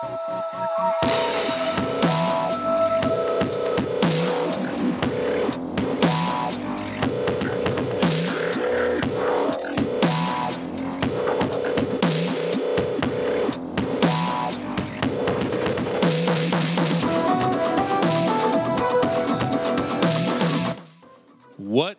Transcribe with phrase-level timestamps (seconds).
[0.00, 0.18] What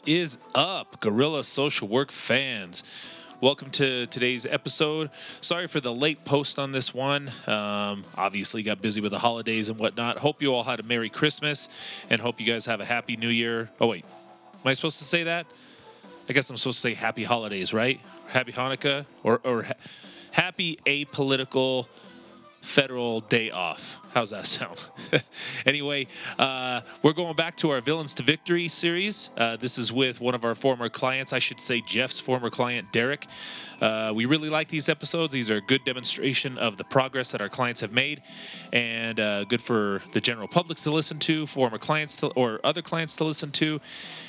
[0.08, 2.84] is up, Gorilla Social Work fans?
[3.42, 5.10] Welcome to today's episode.
[5.42, 7.32] Sorry for the late post on this one.
[7.48, 10.20] Um, obviously, got busy with the holidays and whatnot.
[10.20, 11.68] Hope you all had a Merry Christmas
[12.12, 13.72] and hope you guys have a Happy New Year.
[13.80, 14.06] Oh, wait.
[14.06, 15.48] Am I supposed to say that?
[16.30, 18.00] I guess I'm supposed to say Happy Holidays, right?
[18.28, 19.74] Happy Hanukkah or, or ha-
[20.30, 21.88] Happy Apolitical
[22.62, 24.00] federal day off.
[24.14, 24.78] How's that sound?
[25.66, 26.06] anyway,
[26.38, 29.30] uh, we're going back to our Villains to Victory series.
[29.38, 32.92] Uh, this is with one of our former clients, I should say Jeff's former client,
[32.92, 33.26] Derek.
[33.80, 35.34] Uh, we really like these episodes.
[35.34, 38.22] These are a good demonstration of the progress that our clients have made
[38.72, 42.82] and uh, good for the general public to listen to, former clients to, or other
[42.82, 43.82] clients to listen to,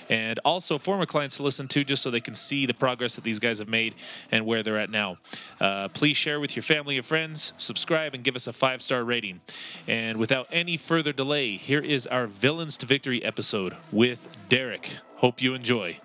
[0.09, 3.25] and also former clients to listen to just so they can see the progress that
[3.25, 3.95] these guys have made
[4.31, 5.19] and where they're at now.
[5.61, 9.05] Uh, please share with your family and friends, subscribe, and give us a five star
[9.05, 9.41] rating.
[9.87, 14.99] And without any further delay, here is our Villains to Victory episode with Derek.
[15.17, 15.99] Hope you enjoy.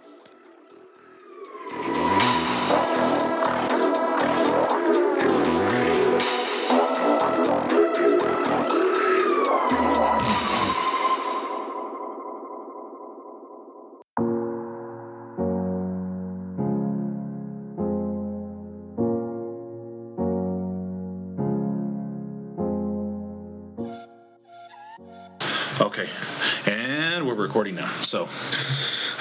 [28.07, 28.29] So,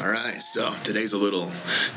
[0.00, 1.50] All right, so today's a little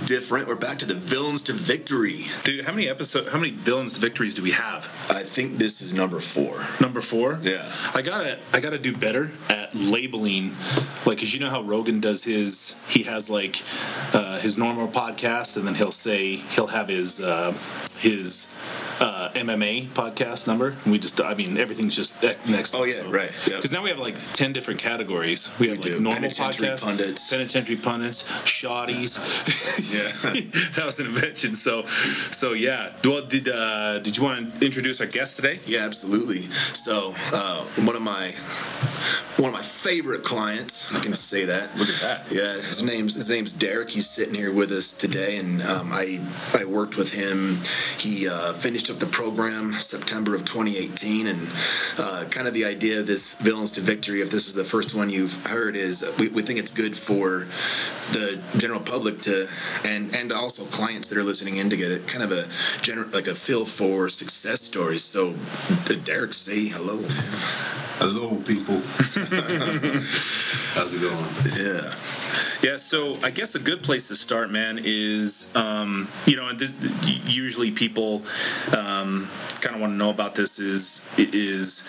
[0.06, 0.48] different.
[0.48, 2.22] We're back to the villains to victory.
[2.44, 3.32] dude, how many episodes?
[3.32, 4.86] how many Villains to Victories do we have?
[5.12, 6.66] I think this is number four.
[6.82, 7.38] Number four.
[7.44, 7.72] Yeah.
[7.94, 10.56] I gotta, I gotta do better at labeling,
[11.06, 13.61] like, cause you know how Rogan does his, he has like
[14.16, 17.54] uh, his normal podcast, and then he'll say he'll have his uh,
[18.00, 18.52] his
[18.99, 20.70] uh, MMA podcast number.
[20.83, 22.76] And we just, I mean, everything's just next.
[22.76, 23.58] Oh, yeah, right, yep.
[23.58, 25.49] Because now we have like ten different categories.
[25.60, 27.30] We have like normal Penitentiary podcasts, pundits.
[27.30, 29.20] penitentiary pundits, shotties.
[29.89, 30.42] Yeah.
[30.76, 31.55] that was an invention.
[31.55, 31.86] So,
[32.32, 32.93] so yeah.
[33.04, 35.59] Well, did uh, did you want to introduce our guest today?
[35.65, 36.42] Yeah, absolutely.
[36.42, 38.32] So, uh, one of my
[39.38, 40.93] one of my favorite clients.
[40.93, 41.76] I can say that.
[41.77, 42.32] Look at that.
[42.32, 43.89] Yeah, his name's his name's Derek.
[43.89, 46.20] He's sitting here with us today, and um, I
[46.54, 47.59] I worked with him.
[47.98, 51.50] He uh, finished up the program September of 2018, and
[51.98, 54.22] uh, kind of the idea of this Villains to Victory.
[54.22, 57.48] If this is the first one you've heard, is we, we think it's good for
[58.11, 59.48] the general public to
[59.86, 62.45] and and also clients that are listening in to get it kind of a
[62.82, 65.04] general like a feel for success stories.
[65.04, 65.33] So,
[66.06, 67.04] Derek, say hello.
[68.02, 68.76] Hello, people.
[70.73, 71.26] How's it going?
[71.60, 71.93] Yeah.
[72.61, 76.73] Yeah, so I guess a good place to start, man, is um, you know, this,
[77.26, 78.23] usually people
[78.76, 79.30] um,
[79.61, 80.59] kind of want to know about this.
[80.59, 81.88] Is is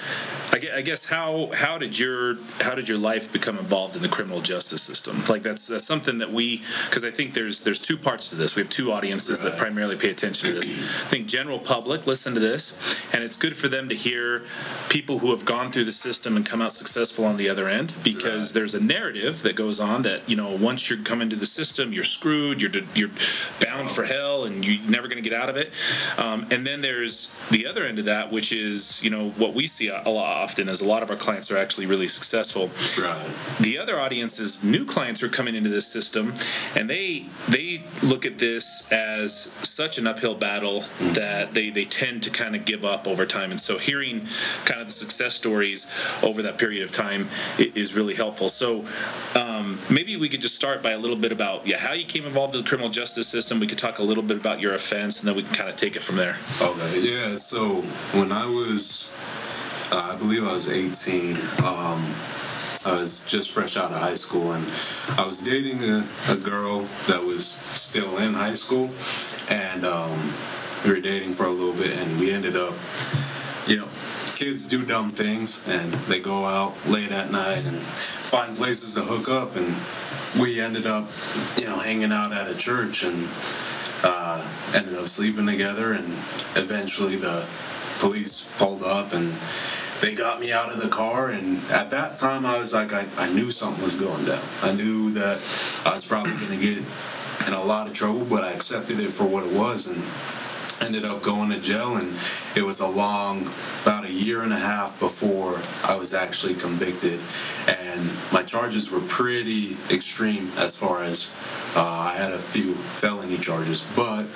[0.52, 4.02] I gue- I guess how how did your how did your life become involved in
[4.02, 5.24] the criminal justice system?
[5.28, 8.54] Like that's that's something that we because I think there's there's two parts to this.
[8.54, 10.68] We have two audiences that primarily pay attention to this.
[10.68, 14.44] I think general public listen to this, and it's good for them to hear
[14.88, 17.92] people who have gone through the system and come out successful on the other end
[18.02, 18.54] because Right.
[18.54, 21.92] there's a narrative that goes on that you know once you're coming to the system
[21.92, 23.10] you're screwed you're you're
[23.60, 25.72] bound for hell and you're never going to get out of it
[26.16, 29.66] um, and then there's the other end of that which is you know what we
[29.66, 33.28] see a lot often is a lot of our clients are actually really successful Right.
[33.60, 36.32] the other audience is new clients who are coming into this system
[36.74, 39.32] and they they look at this as
[39.62, 43.50] such an uphill battle that they they tend to kind of give up over time
[43.50, 44.26] and so hearing
[44.64, 45.89] kind of the success stories
[46.22, 47.28] over that period of time
[47.58, 48.84] is really helpful so
[49.34, 52.24] um, maybe we could just start by a little bit about yeah how you came
[52.24, 55.20] involved in the criminal justice system we could talk a little bit about your offense
[55.20, 57.00] and then we can kind of take it from there Okay.
[57.00, 57.36] Yeah.
[57.36, 57.80] So
[58.12, 59.10] when I was,
[59.90, 61.36] uh, I believe I was 18.
[61.64, 62.04] Um,
[62.84, 64.64] I was just fresh out of high school, and
[65.18, 68.88] I was dating a, a girl that was still in high school,
[69.50, 70.32] and um,
[70.84, 72.74] we were dating for a little bit, and we ended up,
[73.66, 73.88] you know,
[74.40, 79.02] kids do dumb things, and they go out late at night and find places to
[79.02, 79.68] hook up, and
[80.40, 81.06] we ended up,
[81.58, 83.28] you know, hanging out at a church, and
[84.02, 84.42] uh,
[84.74, 86.06] ended up sleeping together, and
[86.56, 87.46] eventually the
[87.98, 89.30] police pulled up and
[90.00, 91.28] they got me out of the car.
[91.28, 94.42] And at that time, I was like, I, I knew something was going down.
[94.62, 95.38] I knew that
[95.84, 96.78] I was probably going to get
[97.46, 99.86] in a lot of trouble, but I accepted it for what it was.
[99.86, 100.02] And
[100.80, 102.08] ended up going to jail, and
[102.56, 103.48] it was a long,
[103.82, 107.20] about a year and a half before I was actually convicted.
[107.68, 111.30] And my charges were pretty extreme as far as
[111.76, 114.26] uh, I had a few felony charges, but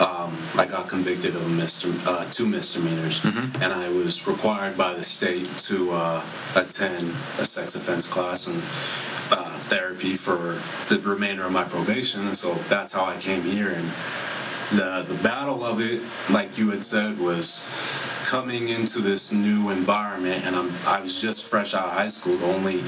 [0.00, 3.62] um, I got convicted of misdem- uh, two misdemeanors, Mm-hmm.
[3.62, 6.22] and I was required by the state to uh,
[6.56, 7.08] attend
[7.38, 8.56] a sex offense class and
[9.32, 10.60] uh, therapy for
[10.92, 12.26] the remainder of my probation.
[12.26, 13.68] And so that's how I came here.
[13.68, 13.88] And
[14.76, 16.00] the the battle of it,
[16.30, 17.64] like you had said, was
[18.24, 22.36] coming into this new environment, and I'm I was just fresh out of high school,
[22.36, 22.82] the only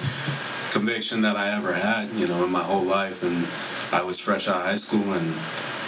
[0.71, 3.47] conviction that I ever had, you know, in my whole life, and
[3.93, 5.35] I was fresh out of high school, and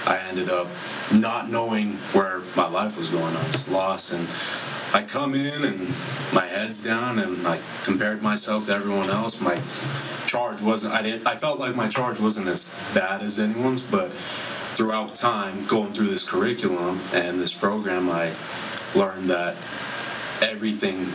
[0.07, 0.69] I ended up
[1.13, 3.35] not knowing where my life was going.
[3.35, 4.27] I was lost, and
[4.95, 5.81] I come in, and
[6.33, 9.41] my head's down, and I compared myself to everyone else.
[9.41, 9.61] My
[10.27, 10.95] charge wasn't.
[10.95, 11.27] I didn't.
[11.27, 14.13] I felt like my charge wasn't as bad as anyone's, but
[14.79, 18.33] throughout time, going through this curriculum and this program, I
[18.95, 19.57] learned that
[20.41, 21.07] everything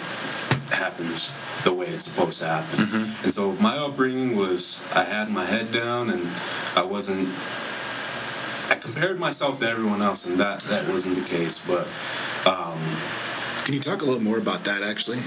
[0.70, 1.34] happens
[1.64, 2.84] the way it's supposed to happen.
[3.24, 6.28] And so my upbringing was I had my head down and
[6.76, 7.30] I wasn't
[8.70, 11.88] I compared myself to everyone else and that that wasn't the case but
[12.46, 12.78] um,
[13.66, 15.20] Can you talk a little more about that actually?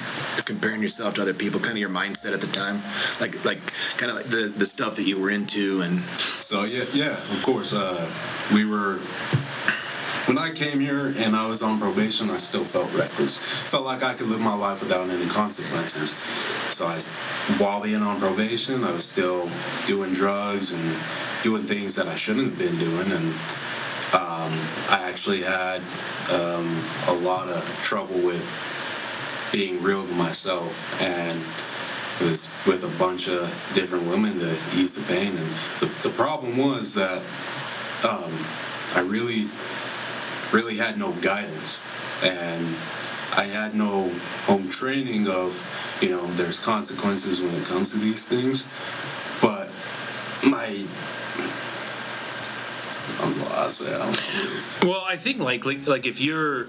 [0.45, 2.83] Comparing yourself to other people, kind of your mindset at the time,
[3.19, 3.61] like like
[3.97, 6.01] kind of like the the stuff that you were into, and
[6.41, 7.73] So yeah, yeah, of course.
[7.73, 8.11] Uh,
[8.53, 8.99] we were
[10.27, 12.29] when I came here and I was on probation.
[12.31, 13.39] I still felt reckless.
[13.39, 16.11] Felt like I could live my life without any consequences.
[16.75, 17.01] So I,
[17.57, 19.49] while being on probation, I was still
[19.87, 20.97] doing drugs and
[21.43, 23.11] doing things that I shouldn't have been doing.
[23.13, 23.33] And
[24.47, 24.53] um,
[24.91, 25.81] I actually had
[26.31, 28.47] um, a lot of trouble with
[29.53, 31.41] being real to myself and
[32.21, 33.43] it was with a bunch of
[33.75, 35.37] different women to ease the pain.
[35.37, 35.47] And
[35.81, 37.19] the, the problem was that
[38.09, 38.33] um,
[38.95, 39.49] I really,
[40.51, 41.81] really had no guidance.
[42.25, 42.65] And
[43.37, 44.09] I had no
[44.47, 45.61] home training of,
[46.01, 48.65] you know, there's consequences when it comes to these things.
[49.43, 49.69] But
[50.43, 50.87] my.
[53.21, 53.36] I'm
[54.83, 56.67] Well, I think like like, like if you're,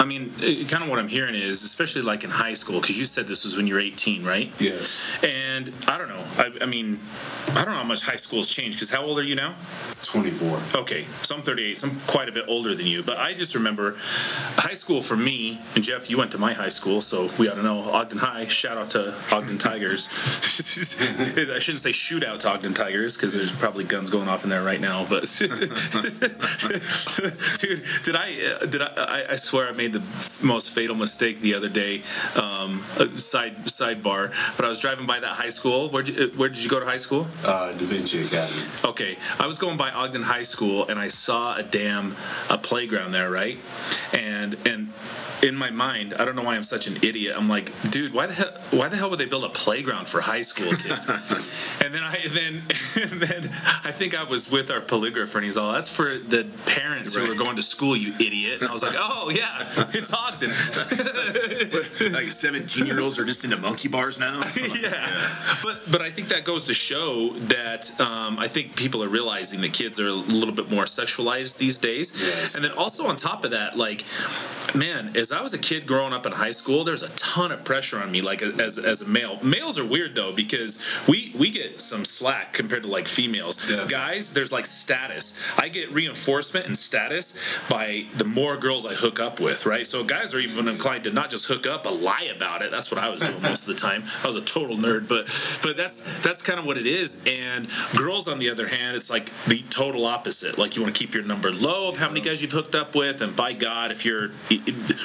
[0.00, 0.32] I mean,
[0.68, 3.44] kind of what I'm hearing is, especially like in high school, because you said this
[3.44, 4.50] was when you were 18, right?
[4.58, 4.98] Yes.
[5.22, 6.24] And I don't know.
[6.38, 6.98] I, I mean,
[7.50, 8.78] I don't know how much high school has changed.
[8.78, 9.54] Because how old are you now?
[10.02, 10.58] 24.
[10.74, 13.02] Okay, so I'm 38, so I'm quite a bit older than you.
[13.02, 13.96] But I just remember
[14.56, 17.56] high school for me, and Jeff, you went to my high school, so we ought
[17.56, 18.46] to know Ogden High.
[18.46, 20.08] Shout out to Ogden Tigers.
[20.10, 24.50] I shouldn't say shoot out to Ogden Tigers because there's probably guns going off in
[24.50, 25.04] there right now.
[25.08, 25.24] But
[27.60, 28.56] dude, did I?
[28.60, 29.32] uh, Did I, I?
[29.32, 30.02] I swear I made the
[30.42, 32.02] most fatal mistake the other day.
[32.36, 35.88] Um, uh, side sidebar, but I was driving by that high school.
[35.88, 37.26] Where did where did you go to high school?
[37.44, 38.62] Uh, Da Vinci Academy.
[38.84, 42.14] Okay, I was going by Ogden High School and I saw a damn
[42.48, 43.58] a playground there, right?
[44.12, 44.88] And and
[45.42, 47.34] in my mind, I don't know why I'm such an idiot.
[47.36, 50.20] I'm like, dude, why the hell why the hell would they build a playground for
[50.20, 51.08] high school kids?
[51.82, 52.62] and then I then
[53.02, 53.44] and then
[53.84, 57.30] I think I was with our polygrapher and he's all, that's for the parents who
[57.30, 58.60] are going to school, you idiot.
[58.60, 60.50] And I was like, oh yeah, it's Ogden.
[62.12, 64.42] like 17 year olds are just into monkey bars now.
[64.80, 65.08] yeah.
[65.62, 69.60] But but I think that goes to show that um, I think people are realizing
[69.62, 72.12] that kids are a little bit more sexualized these days.
[72.20, 72.54] Yes.
[72.54, 74.04] And then also on top of that, like,
[74.74, 77.64] man, as I was a kid growing up in high school, there's a ton of
[77.64, 79.38] pressure on me, like as as a male.
[79.42, 83.56] Males are weird though because we we get some slack compared to like females.
[83.56, 83.90] Definitely.
[83.90, 85.40] Guys, there's like status.
[85.58, 87.34] I get reinforcement and status
[87.68, 89.69] by the more girls I hook up with, right?
[89.86, 92.70] So guys are even inclined to not just hook up, but lie about it.
[92.70, 94.04] That's what I was doing most of the time.
[94.22, 95.26] I was a total nerd, but
[95.62, 97.22] but that's that's kind of what it is.
[97.26, 100.58] And girls, on the other hand, it's like the total opposite.
[100.58, 102.94] Like you want to keep your number low of how many guys you've hooked up
[102.94, 104.30] with, and by God, if you're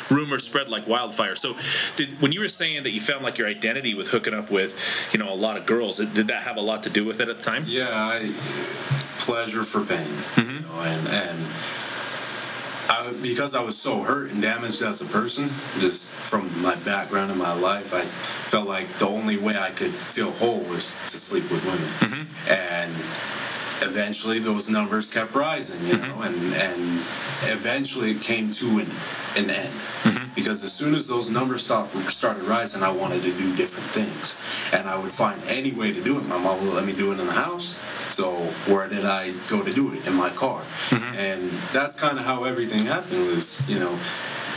[0.09, 1.35] rumors spread like wildfire.
[1.35, 1.55] So,
[1.95, 5.09] did when you were saying that you found like your identity with hooking up with,
[5.13, 7.29] you know, a lot of girls, did that have a lot to do with it
[7.29, 7.63] at the time?
[7.67, 8.33] Yeah, I,
[9.19, 10.07] pleasure for pain.
[10.35, 10.49] Mm-hmm.
[10.49, 11.84] You know, and and
[12.89, 15.49] I, because I was so hurt and damaged as a person,
[15.79, 19.91] just from my background in my life, I felt like the only way I could
[19.91, 21.87] feel whole was to sleep with women.
[21.99, 22.51] Mm-hmm.
[22.51, 22.91] And
[23.85, 25.85] eventually, those numbers kept rising.
[25.87, 26.09] You mm-hmm.
[26.09, 26.99] know, and and
[27.43, 28.87] eventually it came to an
[29.37, 29.73] an end.
[30.03, 30.33] Mm-hmm.
[30.35, 34.35] Because as soon as those numbers stopped, started rising, I wanted to do different things,
[34.73, 36.25] and I would find any way to do it.
[36.25, 37.75] My mom would let me do it in the house,
[38.13, 38.33] so
[38.71, 40.07] where did I go to do it?
[40.07, 41.15] In my car, mm-hmm.
[41.15, 43.27] and that's kind of how everything happened.
[43.27, 43.97] Was you know,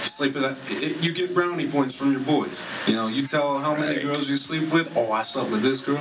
[0.02, 0.44] sleep with.
[0.82, 2.64] It, you get brownie points from your boys.
[2.86, 4.02] You know, you tell how many Right.
[4.02, 4.92] girls you sleep with.
[4.96, 6.00] Oh, I slept with this girl.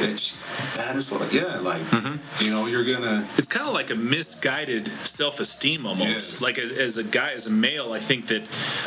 [0.00, 0.36] It's
[0.76, 1.32] that is what.
[1.32, 2.44] Yeah, like Mm-hmm.
[2.44, 3.26] you know, you're gonna.
[3.36, 6.42] it's kind of like a misguided self-esteem almost Yes.
[6.42, 8.42] like as, as a guy as a male i think that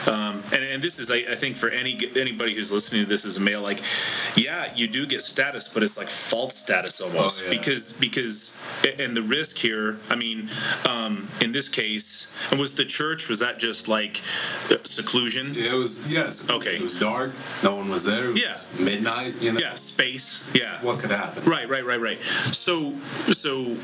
[0.08, 3.26] um, and, and this is I, I think for any anybody who's listening to this
[3.26, 3.82] as a male like
[4.36, 7.58] yeah you do get status but it's like false status almost Oh, yeah.
[7.58, 8.58] because because
[9.00, 10.50] and the risk here i mean
[10.88, 14.22] um, in this case and was the church was that just like
[14.84, 16.50] seclusion Yeah, it was yes.
[16.50, 16.76] Okay.
[16.76, 17.32] It was dark.
[17.64, 18.32] No one was there.
[18.32, 18.52] It Yeah.
[18.54, 19.36] was midnight.
[19.42, 19.60] You know.
[19.60, 21.44] yeah space yeah What could happen?
[21.46, 22.20] Right, right, right, right.
[22.52, 22.94] So,
[23.32, 23.76] so,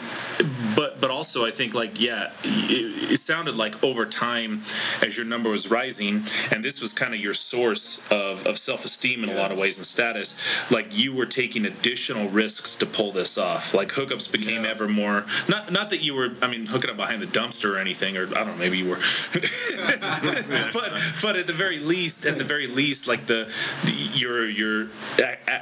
[0.75, 4.61] but but also, I think like yeah, it, it sounded like over time,
[5.01, 8.85] as your number was rising, and this was kind of your source of, of self
[8.85, 10.39] esteem in a lot of ways and status.
[10.71, 13.73] Like you were taking additional risks to pull this off.
[13.73, 14.71] Like hookups became Yeah.
[14.71, 15.25] ever more.
[15.49, 16.31] Not not that you were.
[16.41, 18.89] I mean, hooking up behind the dumpster or anything, or I don't know, maybe you
[18.89, 18.99] were.
[20.73, 23.51] but but at the very least, at the very least, like the,
[23.85, 24.87] the your your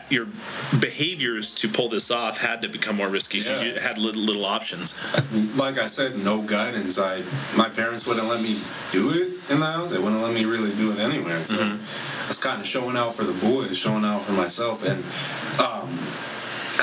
[0.10, 0.28] your
[0.80, 3.40] behaviors to pull this off had to become more risky.
[3.40, 3.62] Yeah.
[3.62, 4.96] You had little, little options.
[5.56, 6.98] Like I said, no guidance.
[6.98, 7.24] I
[7.56, 8.60] my parents wouldn't let me
[8.92, 9.92] do it in the house.
[9.92, 11.44] They wouldn't let me really do it anywhere.
[11.44, 15.04] So I was kind of showing out for the boys, showing out for myself, and
[15.62, 15.98] um,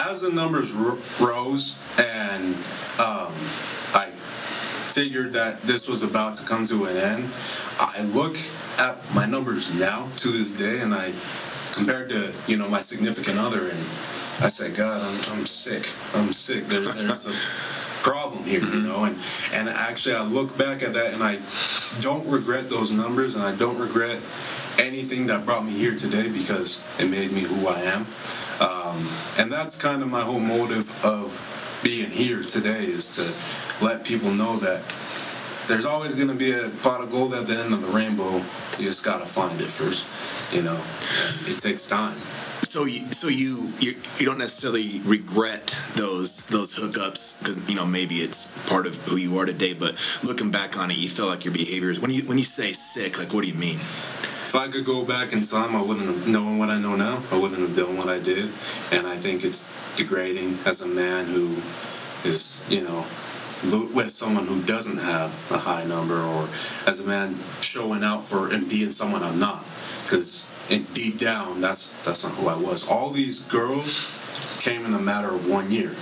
[0.09, 2.55] as the numbers r- rose and
[2.99, 3.33] um,
[4.93, 7.31] figured that this was about to come to an end,
[7.81, 8.37] I look
[8.79, 11.13] at my numbers now to this day, and I
[11.73, 13.81] compared to you know my significant other, and
[14.41, 15.91] I say, God, I'm, I'm sick.
[16.15, 16.67] I'm sick.
[16.67, 17.33] There, there's a
[18.03, 19.17] problem here, you know, and
[19.55, 21.39] and actually I look back at that, and I
[22.01, 24.19] don't regret those numbers, and I don't regret
[24.79, 28.07] anything that brought me here today because it made me who I am.
[28.61, 29.09] Um,
[29.39, 34.31] and that's kind of my whole motive of being here today is to let people
[34.31, 34.83] know that
[35.67, 38.37] there's always going to be a pot of gold at the end of the rainbow.
[38.79, 40.07] You just got to find it first,
[40.55, 40.81] you know.
[41.47, 42.17] It takes time.
[42.63, 47.85] So you, so you, you, you don't necessarily regret those those hookups because you know
[47.85, 49.75] maybe it's part of who you are today.
[49.75, 52.01] But looking back on it, you feel like your behaviors.
[52.01, 53.79] When you when you say sick, like what do you mean?
[54.53, 57.23] If I could go back in time, I wouldn't have known what I know now.
[57.31, 58.51] I wouldn't have done what I did.
[58.93, 59.65] And I think it's
[59.97, 61.57] degrading as a man who
[62.29, 63.07] is, you know,
[63.95, 66.43] with someone who doesn't have a high number or
[66.87, 69.65] as a man showing out for and being someone I'm not.
[70.03, 70.47] Because
[70.93, 72.87] deep down, that's that's not who I was.
[72.87, 74.07] All these girls
[74.61, 75.93] came in a matter of one year.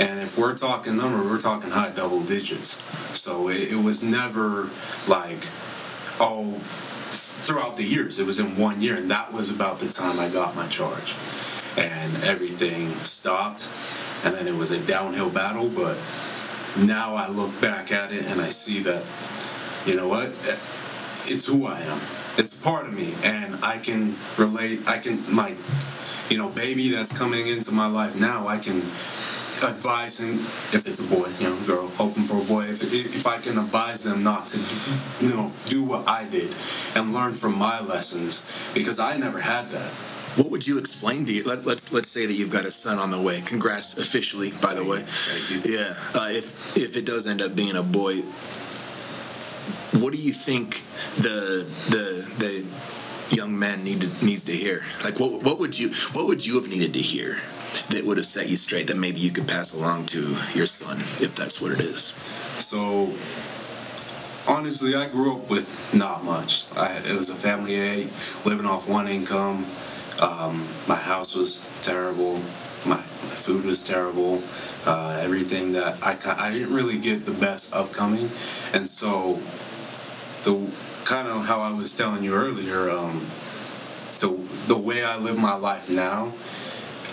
[0.00, 2.82] And if we're talking number, we're talking high double digits.
[3.16, 4.68] So it, it was never
[5.06, 5.46] like,
[6.18, 6.60] oh,
[7.48, 8.20] throughout the years.
[8.20, 11.14] It was in one year, and that was about the time I got my charge.
[11.78, 13.66] And everything stopped,
[14.22, 15.70] and then it was a downhill battle.
[15.70, 15.96] But
[16.78, 19.02] now I look back at it and I see that,
[19.86, 20.28] you know what?
[21.24, 21.98] It's who I am.
[22.36, 24.86] It's part of me, and I can relate.
[24.86, 25.54] I can my,
[26.28, 28.46] you know, baby that's coming into my life now.
[28.46, 28.82] I can
[29.62, 30.34] advise him
[30.72, 32.64] if it's a boy, you know, girl, hoping for a boy.
[32.64, 34.58] If, if I can advise them not to,
[35.20, 36.54] you know, do what I did
[36.94, 38.42] and learn from my lessons
[38.74, 39.90] because I never had that.
[40.36, 41.42] What would you explain to you?
[41.42, 43.40] Let, let's let's say that you've got a son on the way.
[43.40, 45.04] Congrats officially, by the way.
[45.64, 45.94] Yeah.
[46.14, 48.18] Uh, if if it does end up being a boy,
[50.00, 50.84] what do you think
[51.16, 54.82] the the the young man needed needs to hear?
[55.02, 57.40] Like what what would you what would you have needed to hear
[57.90, 60.98] that would have set you straight that maybe you could pass along to your son
[61.22, 62.12] if that's what it is?
[62.58, 63.12] So
[64.48, 66.64] honestly, I grew up with not much.
[66.76, 68.10] I, it was a family eight,
[68.44, 69.66] living off one income.
[70.20, 72.40] Um, my house was terrible.
[72.86, 74.42] My, my food was terrible.
[74.86, 78.30] Uh, everything that I I didn't really get the best upcoming,
[78.72, 79.34] and so
[80.42, 80.70] the
[81.04, 83.20] kind of how I was telling you earlier, um,
[84.20, 84.28] the
[84.66, 86.32] the way I live my life now,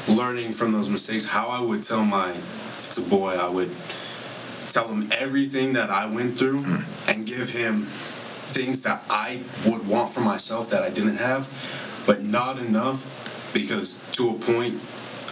[0.07, 3.71] learning from those mistakes, how I would tell my if it's a boy, I would
[4.69, 7.09] tell him everything that I went through mm.
[7.13, 12.23] and give him things that I would want for myself that I didn't have, but
[12.23, 14.79] not enough because to a point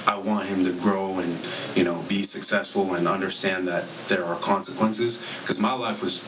[0.08, 1.38] I want him to grow and
[1.76, 6.20] you know be successful and understand that there are consequences because my life was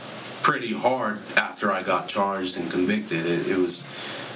[0.43, 3.25] pretty hard after I got charged and convicted.
[3.25, 3.81] It, it was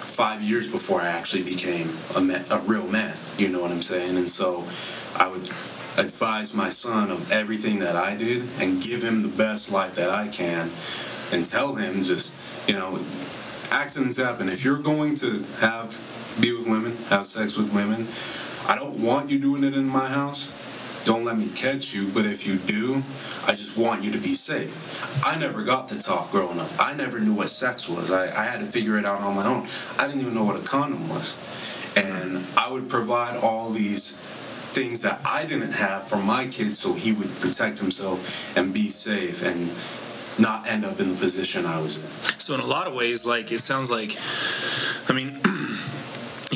[0.09, 3.15] five years before I actually became a, ma- a real man.
[3.37, 4.17] You know what I'm saying?
[4.17, 4.65] And so
[5.15, 5.43] I would
[5.97, 10.09] advise my son of everything that I did and give him the best life that
[10.09, 10.69] I can
[11.31, 12.33] and tell him just,
[12.67, 12.99] you know,
[13.71, 14.49] accidents happen.
[14.49, 15.97] If you're going to have
[16.41, 18.07] be with women, have sex with women,
[18.67, 20.53] I don't want you doing it in my house,
[21.05, 23.03] don't let me catch you, but if you do,
[23.47, 25.25] I just want you to be safe.
[25.25, 26.69] I never got the talk growing up.
[26.79, 28.11] I never knew what sex was.
[28.11, 29.67] I, I had to figure it out on my own.
[29.97, 31.35] I didn't even know what a condom was.
[31.97, 34.11] And I would provide all these
[34.71, 38.87] things that I didn't have for my kid so he would protect himself and be
[38.87, 39.69] safe and
[40.39, 42.39] not end up in the position I was in.
[42.39, 44.15] So in a lot of ways, like it sounds like,
[45.09, 45.39] I mean,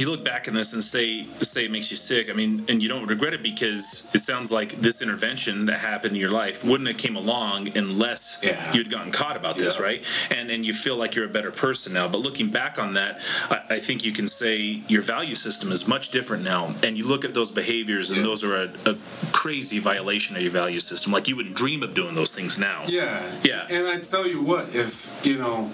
[0.03, 2.29] you look back in this and say say it makes you sick.
[2.29, 6.13] I mean, and you don't regret it because it sounds like this intervention that happened
[6.15, 8.73] in your life wouldn't have came along unless Yeah.
[8.73, 9.83] you'd gotten caught about this, Yeah.
[9.83, 10.05] right?
[10.29, 12.09] And and you feel like you're a better person now.
[12.09, 15.87] But looking back on that, I, I think you can say your value system is
[15.87, 16.75] much different now.
[16.83, 18.23] And you look at those behaviors, and Yeah.
[18.29, 18.95] those are a, a
[19.31, 21.13] crazy violation of your value system.
[21.13, 22.83] Like you wouldn't dream of doing those things now.
[22.87, 23.21] Yeah.
[23.43, 23.67] Yeah.
[23.69, 24.93] And I tell you what, if,
[25.23, 25.71] you know,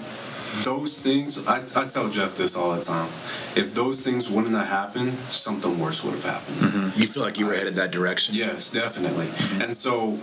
[0.63, 3.07] those things, I, I tell Jeff this all the time.
[3.55, 6.93] If those things wouldn't have happened, something worse would have happened.
[6.97, 8.35] You feel like you were headed that direction?
[8.35, 9.27] Yes, definitely.
[9.63, 10.19] And so,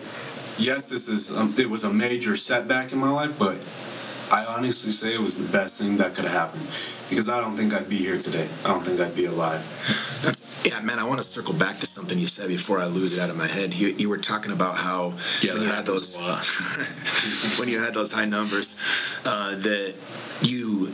[0.59, 3.59] yes, this is um, it was a major setback in my life, but
[4.31, 6.65] I honestly say it was the best thing that could have happened
[7.09, 8.49] because I don't think I'd be here today.
[8.65, 9.63] I don't think I'd be alive.
[10.67, 10.99] Yeah, man.
[10.99, 13.37] I want to circle back to something you said before I lose it out of
[13.37, 13.73] my head.
[13.73, 16.17] You, you were talking about how Yeah, when you had those
[17.59, 18.77] when you had those high numbers
[19.25, 19.95] uh, that
[20.43, 20.93] you,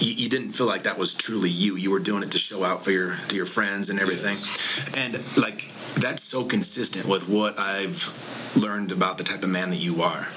[0.00, 1.76] you you didn't feel like that was truly you.
[1.76, 4.36] You were doing it to show out for your to your friends and everything,
[5.02, 8.04] and like that's so consistent with what I've
[8.60, 10.28] learned about the type of man that you are.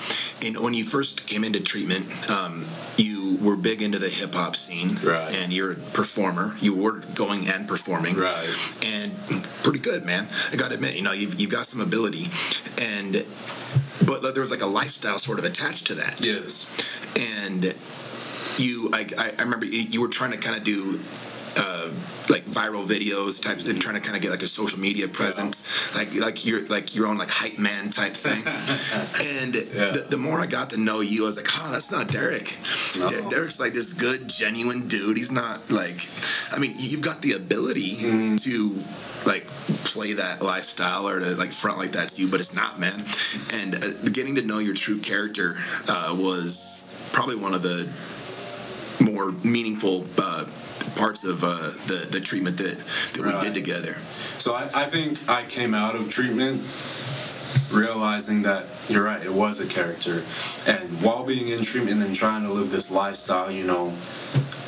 [0.42, 2.66] And when you first came into treatment, um,
[2.98, 3.13] you
[3.44, 5.34] were big into the hip hop scene, Right.
[5.36, 6.56] and you're a performer.
[6.60, 8.48] You were going and performing, Right.
[8.84, 9.12] and
[9.64, 10.28] pretty good, man.
[10.52, 12.30] I got to admit, you know, you've, you've got some ability,
[12.82, 13.26] and
[14.06, 16.68] but there was like a lifestyle sort of attached to that Yes.
[17.20, 17.74] and
[18.58, 21.00] you I, I remember you were trying to kind of do
[21.58, 21.90] uh,
[22.30, 25.96] like viral videos types of trying to kind of get like a social media presence
[25.96, 28.42] like like your like your own like hype man type thing
[29.42, 29.92] and Yeah.
[29.92, 32.56] the, the more I got to know you I was like oh that's not Derek
[32.98, 33.10] No.
[33.10, 35.98] Der- Derek's like this good genuine dude he's not like
[36.52, 38.36] I mean you've got the ability Mm-hmm.
[38.38, 38.84] to
[39.30, 39.46] like
[39.86, 43.04] play that lifestyle or to like front like that's you but it's not man
[43.54, 45.56] and uh, getting to know your true character
[45.88, 46.82] uh, was
[47.14, 47.88] probably one of the
[49.04, 50.46] more meaningful uh,
[50.96, 52.78] parts of uh, the the treatment that
[53.14, 53.94] that we did together.
[53.94, 56.64] So I, I think I came out of treatment
[57.72, 60.24] realizing that you're right, it was a character.
[60.68, 63.94] And while being in treatment and trying to live this lifestyle, you know,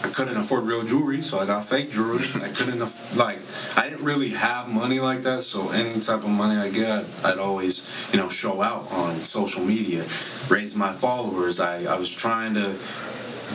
[0.04, 2.26] I couldn't afford real jewelry, so I got fake jewelry.
[2.36, 3.40] I couldn't, aff- like,
[3.78, 7.38] I didn't really have money like that, so any type of money I get, I'd
[7.38, 10.06] always, you know, show out on social media,
[10.50, 11.60] raise my followers.
[11.60, 12.78] I, I was trying to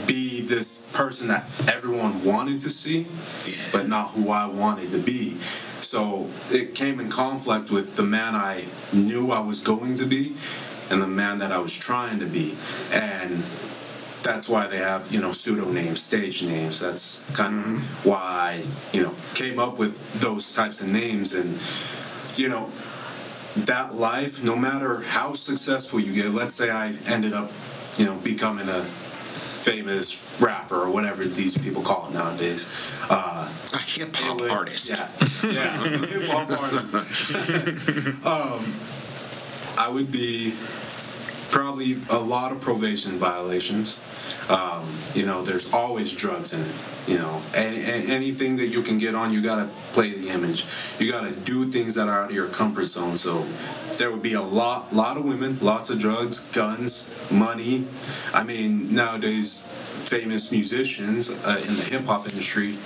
[0.07, 3.07] be this person that everyone wanted to see,
[3.73, 5.37] but not who I wanted to be.
[5.39, 10.35] So it came in conflict with the man I knew I was going to be
[10.91, 12.57] and the man that I was trying to be.
[12.93, 13.43] And
[14.23, 16.81] that's why they have, you know, pseudonames, stage names.
[16.81, 18.09] That's kind of mm-hmm.
[18.09, 21.33] why I, you know, came up with those types of names.
[21.33, 21.59] And,
[22.37, 22.71] you know,
[23.57, 27.53] that life, no matter how successful you get, let's say I ended up,
[27.97, 28.85] you know, becoming a
[29.63, 32.67] famous rapper or whatever these people call it nowadays.
[33.11, 34.89] Uh, A hip hop artist.
[34.89, 35.09] Yeah,
[35.49, 36.95] yeah, hip hop artist.
[38.27, 38.75] um,
[39.79, 40.55] I would be
[41.51, 43.99] probably a lot of probation violations.
[44.49, 46.75] Um, you know, there's always drugs in it.
[47.09, 50.65] You know, and, and anything that you can get on, you gotta play the image.
[50.99, 53.17] You gotta do things that are out of your comfort zone.
[53.17, 53.43] So
[53.97, 57.87] there would be a lot, lot of women, lots of drugs, guns, money.
[58.33, 59.67] I mean, nowadays,
[60.09, 62.77] famous musicians uh, in the hip hop industry,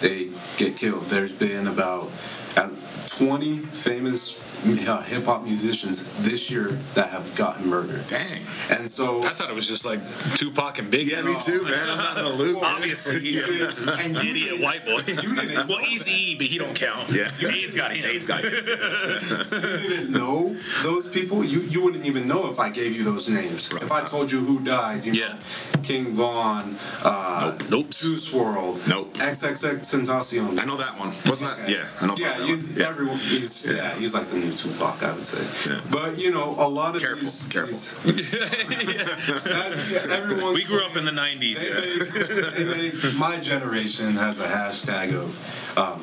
[0.00, 1.04] they get killed.
[1.06, 2.10] There's been about
[2.56, 2.70] uh,
[3.08, 8.06] 20 famous uh, hip hop musicians this year that have gotten murdered.
[8.08, 8.42] Dang.
[8.70, 10.00] And so I thought it was just like
[10.34, 11.10] Tupac and Biggie.
[11.10, 11.88] Yeah, me too, man.
[11.88, 12.62] I'm not in a loop.
[12.62, 15.00] Obviously, he's And an you idiot white boy.
[15.08, 17.08] You didn't- well, Eazy, but he don't count.
[17.10, 17.28] Yeah.
[17.48, 18.04] AIDS got him.
[18.04, 18.50] AIDS got you.
[18.50, 23.28] you didn't know those people, you, you wouldn't even know if I gave you those
[23.28, 23.72] names.
[23.72, 23.82] Right.
[23.82, 25.82] If I told you who died, you know, Yeah.
[25.82, 27.70] King Von, uh, Nope.
[27.70, 27.90] Nope.
[27.90, 29.14] Juice WRLD, Nope.
[29.18, 30.60] XXXTentacion.
[30.60, 31.08] I know that one.
[31.26, 31.68] Wasn't that?
[31.68, 32.68] Yeah, I know yeah, about that you, one.
[32.76, 32.88] Yeah.
[32.88, 33.16] everyone.
[33.18, 33.74] He's, yeah.
[33.76, 33.94] Yeah.
[33.96, 35.70] he's like the new Tupac, I would say.
[35.70, 35.80] Yeah.
[35.90, 37.72] But you know, a lot of Careful, these, careful.
[38.12, 40.54] these- that- yeah, everyone.
[40.54, 42.54] We grew up in the 90s.
[42.54, 46.00] They make, they make, my generation has a hashtag of um,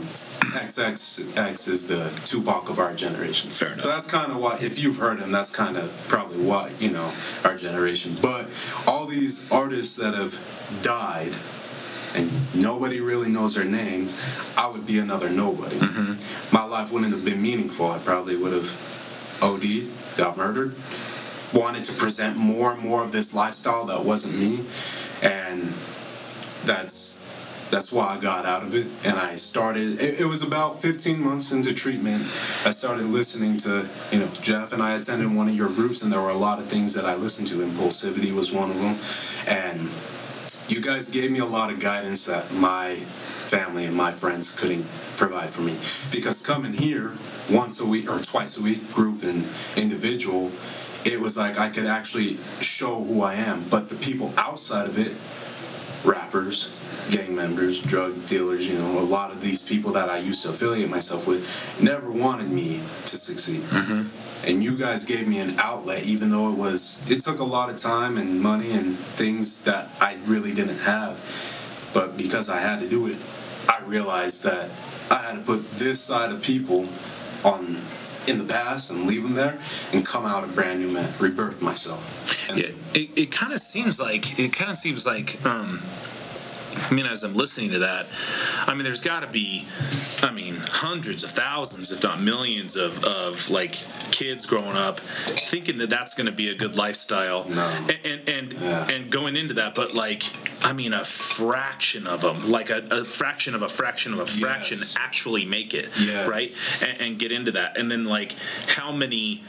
[0.55, 3.49] XXX is the Tupac of our generation.
[3.49, 3.81] Fair enough.
[3.81, 6.91] So that's kind of what, if you've heard him, that's kind of probably what, you
[6.91, 7.11] know,
[7.43, 8.15] our generation.
[8.21, 8.47] But
[8.87, 10.37] all these artists that have
[10.81, 11.33] died,
[12.15, 14.09] and nobody really knows their name,
[14.57, 15.75] I would be another nobody.
[15.75, 16.55] Mm-hmm.
[16.55, 17.91] My life wouldn't have been meaningful.
[17.91, 20.75] I probably would have OD'd, got murdered,
[21.53, 24.63] wanted to present more and more of this lifestyle that wasn't me,
[25.21, 25.61] and
[26.65, 27.21] that's
[27.71, 28.87] that's why I got out of it.
[29.05, 30.01] And I started.
[30.01, 32.23] It, it was about 15 months into treatment.
[32.65, 36.11] I started listening to you know Jeff, and I attended one of your groups, and
[36.11, 37.55] there were a lot of things that I listened to.
[37.55, 38.95] Impulsivity was one of them,
[39.47, 39.89] and
[40.67, 44.85] you guys gave me a lot of guidance that my family and my friends couldn't
[45.17, 45.77] provide for me.
[46.11, 47.13] Because coming here
[47.51, 49.45] once a week or twice a week group and
[49.77, 50.51] individual
[51.05, 53.63] it was like i could actually show who i am.
[53.69, 55.13] But the people outside of it
[56.07, 60.41] rappers gang members drug dealers you know a lot of these people that i used
[60.43, 63.61] to affiliate myself with never wanted me to succeed.
[64.47, 67.69] And you guys gave me an outlet even though it was it took a lot
[67.69, 71.19] of time and money and things that i really didn't have.
[71.93, 73.17] But because i had to do it
[73.69, 74.69] i realized that
[75.11, 76.87] i had to put this side of people
[77.43, 77.77] on
[78.27, 79.57] in the past and leave them there
[79.93, 82.49] and come out a brand new man rebirth myself.
[82.49, 85.81] And Yeah, it, it kind of seems like it kind of seems like um,
[86.77, 88.07] I mean, as I'm listening to that,
[88.67, 89.65] I mean, there's got to be,
[90.21, 93.71] I mean, hundreds of thousands, if not millions, of, of like
[94.11, 97.67] kids growing up thinking that that's going to be a good lifestyle, No.
[97.89, 98.87] and and and, Yeah.
[98.89, 100.23] and going into that, but like,
[100.63, 104.25] I mean, a fraction of them, like a, a fraction of a fraction of a
[104.25, 104.95] fraction, Yes.
[104.99, 106.27] actually make it, Yes.
[106.27, 106.51] right,
[106.83, 108.35] and, and get into that, and then like,
[108.67, 109.41] how many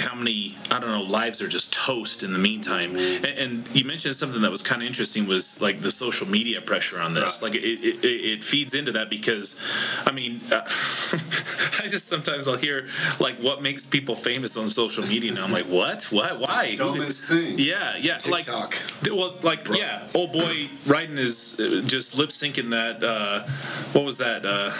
[0.00, 2.96] how many I don't know lives are just toast in the meantime.
[2.96, 6.60] And, and you mentioned something that was kind of interesting was like the social media
[6.60, 7.40] pressure on this.
[7.42, 7.52] Right.
[7.52, 9.60] Like it, it, it, it feeds into that because,
[10.06, 10.62] I mean, uh,
[11.82, 12.88] I just sometimes I'll hear
[13.20, 16.70] like what makes people famous on social media, and I'm like, what, what, why?
[16.70, 18.72] Who- dumbest thing yeah, yeah, like TikTok.
[19.02, 23.02] th- well, like yeah, old boy Ryden is uh, just lip syncing that.
[23.04, 23.42] Uh,
[23.92, 24.44] what was that?
[24.44, 24.72] Uh,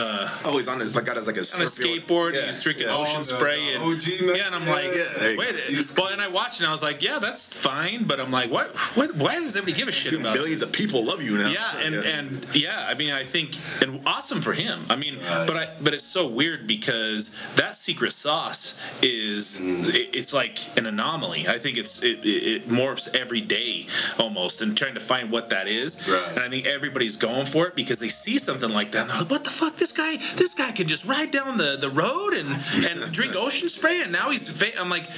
[0.00, 0.94] uh, Oh, he's on his.
[0.94, 2.34] My God, it's like a, on a skateboard.
[2.34, 2.94] Yeah, He's drinking yeah.
[2.94, 3.90] Oh, ocean the- spray the and OG
[4.22, 5.54] method, yeah, and I'm like, Yeah, wait.
[5.96, 8.74] Well, and I watched and I was like, yeah, that's fine, but I'm like, what?
[8.96, 9.14] What?
[9.16, 10.70] Why does everybody give a shit about Millions this?
[10.70, 11.50] of people love you now.
[11.50, 14.84] Yeah, and and yeah, I mean, I think and awesome for him.
[14.90, 15.46] I mean, Right.
[15.46, 19.92] but I but it's so weird because that secret sauce is Mm.
[19.94, 21.46] it, it's like an anomaly.
[21.48, 23.86] I think it's it, it, it morphs every day
[24.18, 26.06] almost, and trying to find what that is.
[26.08, 26.28] Right.
[26.32, 29.02] And I think everybody's going for it because they see something like that.
[29.02, 29.76] And they're like, what the fuck?
[29.76, 32.48] This guy, this guy can just ride down the, the road and
[32.88, 34.37] and drink ocean spray, and now he's.
[34.38, 34.78] Fa-.
[34.78, 35.08] I'm like,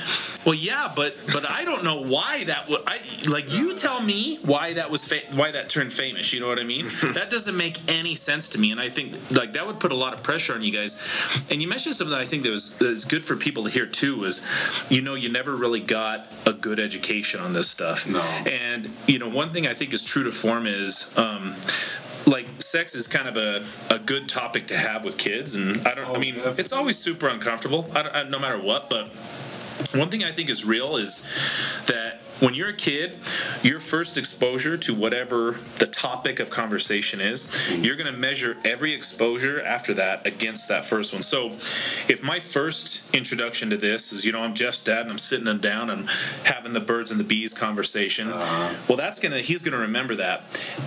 [0.44, 2.82] well, yeah, but but I don't know why that would.
[2.86, 6.32] I like you tell me why that was fa- why that turned famous.
[6.32, 6.86] You know what I mean?
[7.14, 9.96] that doesn't make any sense to me, and I think like that would put a
[9.96, 10.98] lot of pressure on you guys.
[11.50, 13.70] And you mentioned something that I think that was that is good for people to
[13.70, 14.18] hear too.
[14.18, 14.46] Was
[14.88, 18.06] you know you never really got a good education on this stuff.
[18.06, 18.20] No.
[18.20, 21.16] And you know one thing I think is true to form is.
[21.18, 21.54] Um,
[22.26, 25.94] like sex is kind of a, a good topic to have with kids and i
[25.94, 26.60] don't i Oh, mean definitely.
[26.62, 29.08] it's always super uncomfortable I I, no matter what but
[29.94, 31.26] one thing I think is real is
[31.86, 33.18] that when you're a kid,
[33.62, 37.82] your first exposure to whatever the topic of conversation is, mm-hmm.
[37.82, 41.22] you're going to measure every exposure after that against that first one.
[41.22, 41.48] So,
[42.08, 45.46] if my first introduction to this is, you know, I'm Jeff's dad and I'm sitting
[45.46, 46.08] him down and
[46.44, 48.74] having the birds and the bees conversation, uh-huh.
[48.88, 50.44] well, that's gonna he's gonna remember that,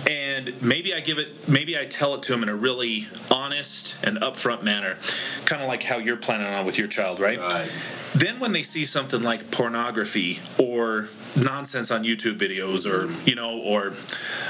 [0.08, 0.23] and
[0.60, 4.18] maybe I give it, maybe I tell it to him in a really honest and
[4.18, 4.96] upfront manner,
[5.44, 7.38] kind of like how you're planning on with your child, right?
[7.38, 7.70] Right.
[8.14, 13.58] Then when they see something like pornography or nonsense on YouTube videos or you know
[13.58, 13.92] or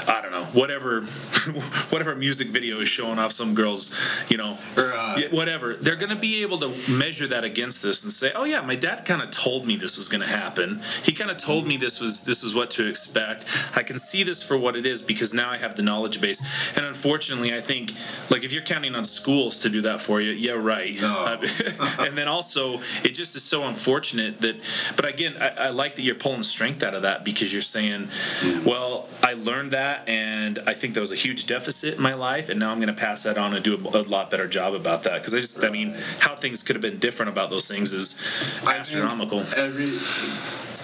[0.07, 1.01] I don't know whatever
[1.89, 3.95] whatever music video is showing off some girls
[4.29, 4.93] you know Right.
[4.95, 8.31] Uh, yeah, whatever they're going to be able to measure that against this and say
[8.35, 11.31] oh yeah my dad kind of told me this was going to happen he kind
[11.31, 14.57] of told me this was this was what to expect I can see this for
[14.57, 16.39] what it is because now I have the knowledge base
[16.77, 17.93] and unfortunately I think
[18.29, 21.39] like if you're counting on schools to do that for you yeah right No.
[21.99, 24.55] and then also it just is so unfortunate that
[24.95, 28.07] but again I, I like that you're pulling strength out of that because you're saying
[28.07, 28.65] mm-hmm.
[28.65, 32.49] well i learned that and i think that was a huge deficit in my life
[32.49, 34.73] and now i'm going to pass that on and do a, a lot better job
[34.73, 37.67] about that because i just i mean how things could have been different about those
[37.67, 38.21] things is
[38.67, 39.97] astronomical Every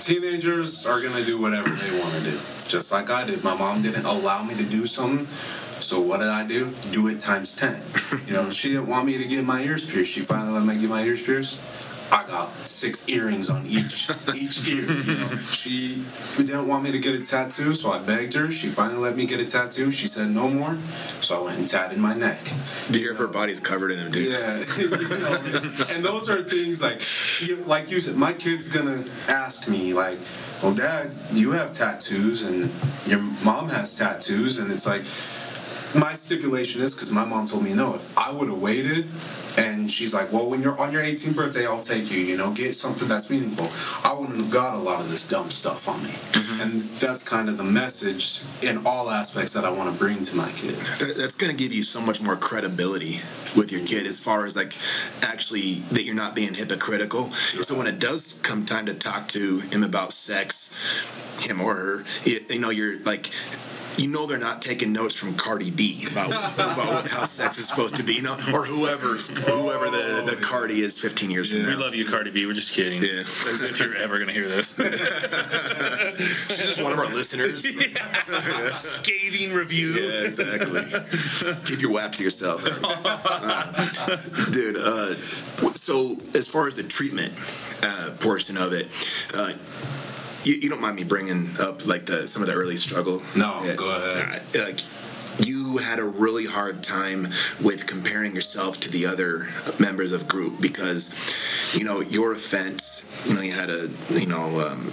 [0.02, 3.44] teenagers are gonna do whatever they want to do, just like I did.
[3.44, 6.72] My mom didn't allow me to do something, so what did I do?
[6.92, 7.82] Do it times ten.
[8.26, 10.12] you know, she didn't want me to get my ears pierced.
[10.12, 11.60] She finally let me get my ears pierced.
[12.12, 14.82] I got six earrings on each each ear.
[14.82, 16.04] You know, she
[16.38, 18.52] didn't want me to get a tattoo, so I begged her.
[18.52, 19.92] She finally let me get a tattoo.
[19.92, 20.76] She said no more,
[21.22, 22.52] so I went and tatted my neck.
[22.92, 24.34] Dear, her body's covered in them, dude.
[24.34, 25.40] Yeah, you know,
[25.90, 27.02] and those are things like,
[27.40, 30.20] you, like you said, my kid's gonna ask me like,
[30.62, 32.70] "Well, Dad, you have tattoos, and
[33.06, 35.04] your mom has tattoos," and it's like,
[35.96, 37.96] my stipulation is because my mom told me no.
[37.96, 39.08] If I would have waited,
[39.58, 42.20] and she's like, "Well, when you're on your 18th birthday, I'll take you.
[42.20, 43.68] You know, get something that's meaningful."
[44.04, 46.62] I wouldn't have got a lot of this dumb stuff on me, mm-hmm.
[46.62, 50.36] and that's kind of the message in all aspects that I want to bring to
[50.36, 50.76] my kid.
[51.18, 53.20] That's going to give you so much more credibility
[53.56, 54.74] with your kid as far as like
[55.22, 57.32] actually that you're not being hypocritical.
[57.32, 60.74] So when it does come time to talk to him about sex,
[61.42, 63.32] him or her, it, you know, you're like,
[63.98, 67.68] you know, they're not taking notes from Cardi B about, about what, how sex is
[67.68, 71.64] supposed to be, you know, or whoever's whoever the, the Cardi is 15 years from
[71.64, 71.70] now.
[71.70, 72.46] We love you, Cardi B.
[72.46, 73.02] We're just kidding.
[73.04, 73.20] Yeah.
[73.20, 74.76] As if you're ever gonna hear this.
[76.48, 77.64] She's just one of our listeners.
[78.76, 79.90] Scathing review.
[79.90, 80.82] Yeah, exactly.
[81.66, 82.64] Keep your WAP to yourself,
[83.02, 84.78] Uh, dude.
[84.78, 85.16] Uh,
[85.76, 87.32] so, as far as the treatment
[87.84, 88.88] uh, portion of it,
[89.36, 89.54] uh,
[90.44, 93.22] you, you don't mind me bringing up like the some of the early struggle?
[93.36, 94.28] No, go ahead.
[94.28, 94.68] Right.
[94.68, 94.80] Like,
[95.40, 97.28] you had a really hard time
[97.64, 99.48] with comparing yourself to the other
[99.80, 101.14] members of group because,
[101.74, 103.08] you know, your offense.
[103.26, 104.90] You know, you had a, you know, um,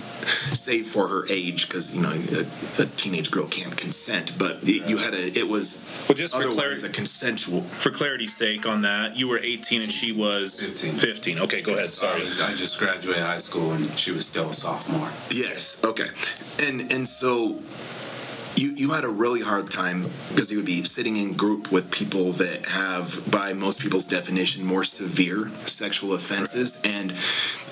[0.53, 4.83] save for her age because you know a, a teenage girl can't consent, but y
[4.87, 5.39] you had a.
[5.39, 7.63] It was Well, just for clarity- a consensual.
[7.63, 10.93] For clarity's sake, on that, you were 18 and she was 15.
[10.95, 11.39] 15.
[11.41, 11.89] Okay, go ahead.
[11.89, 12.21] Sorry.
[12.21, 15.09] I, I just graduated high school and she was still a sophomore.
[15.31, 15.83] Yes.
[15.83, 16.09] Okay.
[16.63, 17.59] And and so
[18.59, 21.91] you you had a really hard time because you would be sitting in group with
[21.91, 26.81] people that have, by most people's definition, more severe sexual offenses.
[26.85, 27.15] And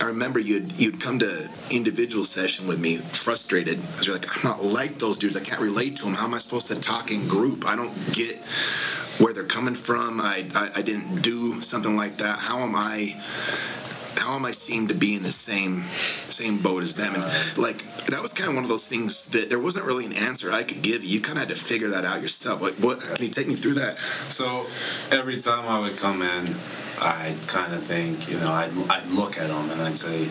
[0.01, 4.51] I remember you'd you'd come to individual session with me frustrated because you're like, I'm
[4.51, 5.37] not like those dudes.
[5.37, 6.15] I can't relate to them.
[6.15, 7.67] How am I supposed to talk in group?
[7.67, 8.37] I don't get
[9.19, 10.21] where they're coming from.
[10.21, 12.39] I, I, I didn't do something like that.
[12.39, 13.21] How am I?
[14.19, 15.83] How am I seen to be in the same
[16.29, 17.15] same boat as them?
[17.15, 17.25] And
[17.57, 20.53] like that was kind of one of those things that there wasn't really an answer
[20.53, 21.21] I could give you.
[21.21, 22.61] Kind of had to figure that out yourself.
[22.61, 23.01] Like, what?
[23.01, 23.99] Can you take me through that?
[24.29, 24.67] So
[25.11, 26.55] every time I would come in,
[27.01, 30.25] I'd kind of think, you know, I'd, I'd look at them and I'd say,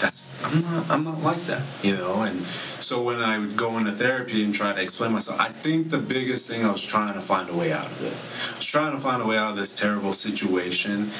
[0.00, 2.22] that's I'm not I'm not like that, you know.
[2.22, 5.90] And so when I would go into therapy and try to explain myself, I think
[5.90, 8.52] the biggest thing I was trying to find a way out of it.
[8.52, 11.10] I was trying to find a way out of this terrible situation,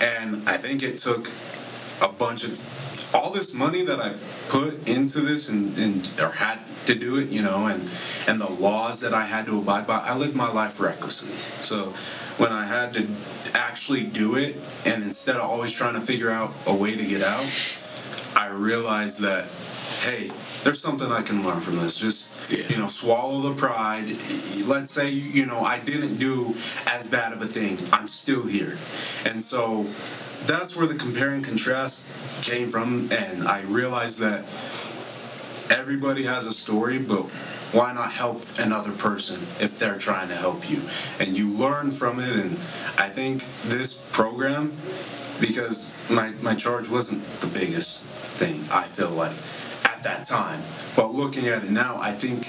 [0.00, 1.30] and I think it took
[2.02, 4.14] a bunch of all this money that I
[4.48, 7.82] put into this and, and or had to do it, you know, and
[8.28, 9.98] and the laws that I had to abide by.
[9.98, 11.30] I lived my life recklessly.
[11.62, 11.90] So
[12.42, 13.06] when I had to
[13.54, 17.22] actually do it, and instead of always trying to figure out a way to get
[17.22, 17.46] out,
[18.36, 19.46] I realized that
[20.02, 20.30] hey,
[20.62, 21.96] there's something I can learn from this.
[21.96, 22.58] Just Yeah.
[22.68, 24.16] you know, swallow the pride.
[24.66, 26.54] Let's say you know I didn't do
[26.86, 27.78] as bad of a thing.
[27.92, 28.76] I'm still here,
[29.24, 29.86] and so
[30.44, 32.06] that's where the compare and contrast
[32.42, 33.08] came from.
[33.10, 34.40] And I realized that
[35.70, 37.24] everybody has a story, but
[37.72, 40.80] why not help another person if they're trying to help you?
[41.18, 42.30] And you learn from it.
[42.30, 42.52] And
[42.98, 44.72] I think this program,
[45.40, 49.36] because my, my charge wasn't the biggest thing, I feel like,
[49.84, 50.60] at that time.
[50.94, 52.48] But looking at it now, I think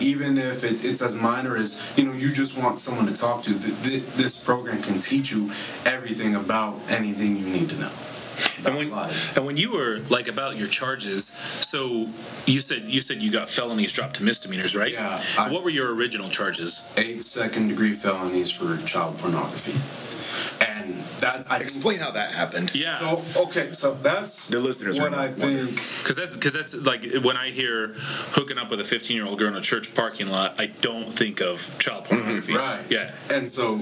[0.00, 3.42] even if it, it's as minor as you know you just want someone to talk
[3.42, 5.50] to th- th- this program can teach you
[5.84, 7.92] everything about anything you need to know
[8.66, 9.36] And when, life.
[9.36, 11.28] and when you were like about your charges,
[11.72, 12.06] so
[12.46, 14.92] you said you said you got felonies dropped to misdemeanors, right?
[14.92, 16.82] Yeah, I- what were your original charges?
[16.98, 19.72] eight second degree felonies for child pornography
[20.60, 22.74] and that's I Explain how that happened.
[22.74, 22.94] Yeah.
[22.94, 27.36] so okay so that's The listeners what I think Because that's because that's like when
[27.36, 27.92] I hear
[28.32, 31.12] hooking up with a 15 year old girl in a church parking lot, I don't
[31.12, 32.16] think of child mm-hmm.
[32.16, 32.54] pornography.
[32.54, 32.84] Right.
[32.88, 33.12] Yeah.
[33.30, 33.80] And so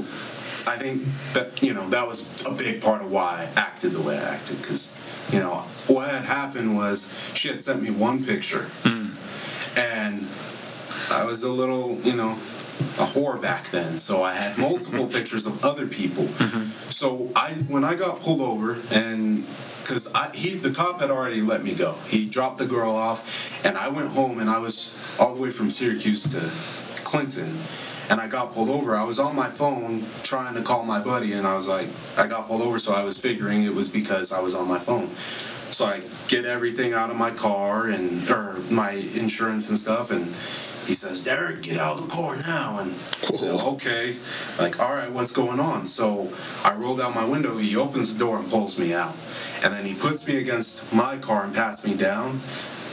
[0.67, 1.03] I think
[1.35, 4.35] that, you know, that was a big part of why I acted the way I
[4.35, 4.59] acted.
[4.59, 4.93] Because,
[5.33, 8.67] you know, what had happened was she had sent me one picture.
[8.83, 9.11] Mm.
[9.77, 10.27] And
[11.11, 12.39] I was a little, you know,
[12.99, 13.99] a whore back then.
[13.99, 16.25] So I had multiple pictures of other people.
[16.25, 16.63] Mm-hmm.
[16.91, 19.45] So I, when I got pulled over and
[19.85, 21.95] because he the cop had already let me go.
[22.07, 25.51] He dropped the girl off, and I went home, and I was all the way
[25.51, 27.59] from Syracuse to Clinton,
[28.11, 28.97] and I got pulled over.
[28.97, 32.27] I was on my phone trying to call my buddy, and I was like, I
[32.27, 35.09] got pulled over, so I was figuring it was because I was on my phone.
[35.75, 40.27] So I get everything out of my car and or my insurance and stuff, and
[40.87, 44.15] he says, "Derek, get out of the car now." And I said, "Okay."
[44.57, 45.87] Like, all right, what's going on?
[45.87, 46.31] So
[46.65, 47.57] I roll down my window.
[47.57, 49.17] He opens the door and pulls me out,
[49.65, 52.41] and then he puts me against my car and pats me down.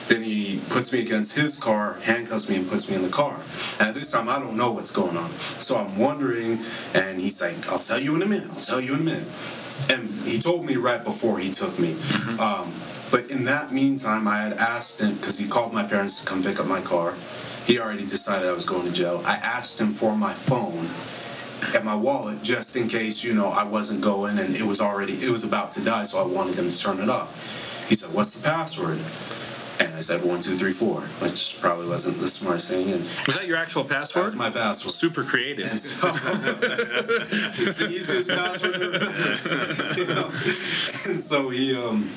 [0.08, 3.36] Then he puts me against his car, handcuffs me, and puts me in the car.
[3.80, 5.30] And at this time, I don't know what's going on.
[5.60, 6.58] So I'm wondering,
[6.96, 8.50] and he's like, I'll tell you in a minute.
[8.52, 9.28] I'll tell you in a minute.
[9.89, 11.96] And he told me right before he took me.
[12.39, 12.72] Um,
[13.12, 16.41] but in that meantime, I had asked him, because he called my parents to come
[16.41, 17.13] pick up my car.
[17.65, 19.22] He already decided I was going to jail.
[19.26, 20.88] I asked him for my phone
[21.76, 25.13] and my wallet just in case, you know, I wasn't going and it was already,
[25.13, 27.88] it was about to die, so I wanted him to turn it off.
[27.88, 29.00] He said, What's the password?
[29.79, 32.91] And I said one two three four, which probably wasn't the smartest thing.
[32.91, 34.25] And Was that your actual password?
[34.25, 34.91] that's my password.
[34.93, 35.71] Super creative.
[35.71, 38.75] And so it's the easiest password.
[38.75, 39.93] ever.
[39.99, 40.31] you know?
[41.12, 42.10] And so he um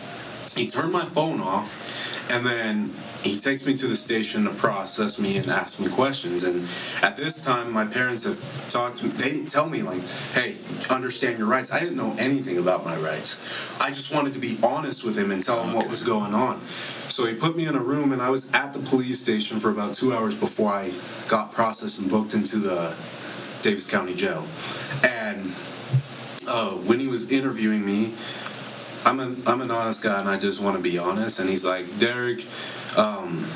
[0.56, 2.90] he turned my phone off, and then
[3.22, 6.42] he takes me to the station to process me and ask me questions.
[6.42, 6.68] And
[7.02, 8.38] at this time, my parents have
[8.70, 9.10] talked to me.
[9.10, 10.56] They tell me like, "Hey,
[10.90, 13.70] understand your rights." I didn't know anything about my rights.
[13.80, 16.60] I just wanted to be honest with him and tell him what was going on.
[16.66, 19.70] So he put me in a room, and I was at the police station for
[19.70, 20.92] about two hours before I
[21.28, 22.96] got processed and booked into the
[23.62, 24.44] Davis County Jail.
[25.04, 25.52] And
[26.48, 28.12] uh, when he was interviewing me,
[29.04, 31.38] I'm an I'm an honest guy, and I just want to be honest.
[31.38, 32.44] And he's like, Derek,
[32.96, 33.46] um,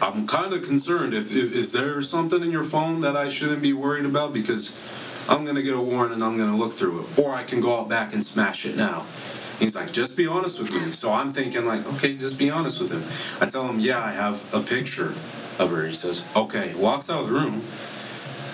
[0.00, 1.14] I'm kind of concerned.
[1.14, 4.72] If, if is there something in your phone that I shouldn't be worried about because
[5.28, 7.80] I'm gonna get a warrant and I'm gonna look through it, or I can go
[7.80, 9.04] out back and smash it now.
[9.58, 10.80] He's like, just be honest with me.
[10.92, 13.02] So I'm thinking like, okay, just be honest with him.
[13.46, 15.14] I tell him, yeah, I have a picture
[15.58, 15.86] of her.
[15.86, 16.74] He says, okay.
[16.74, 17.62] Walks out of the room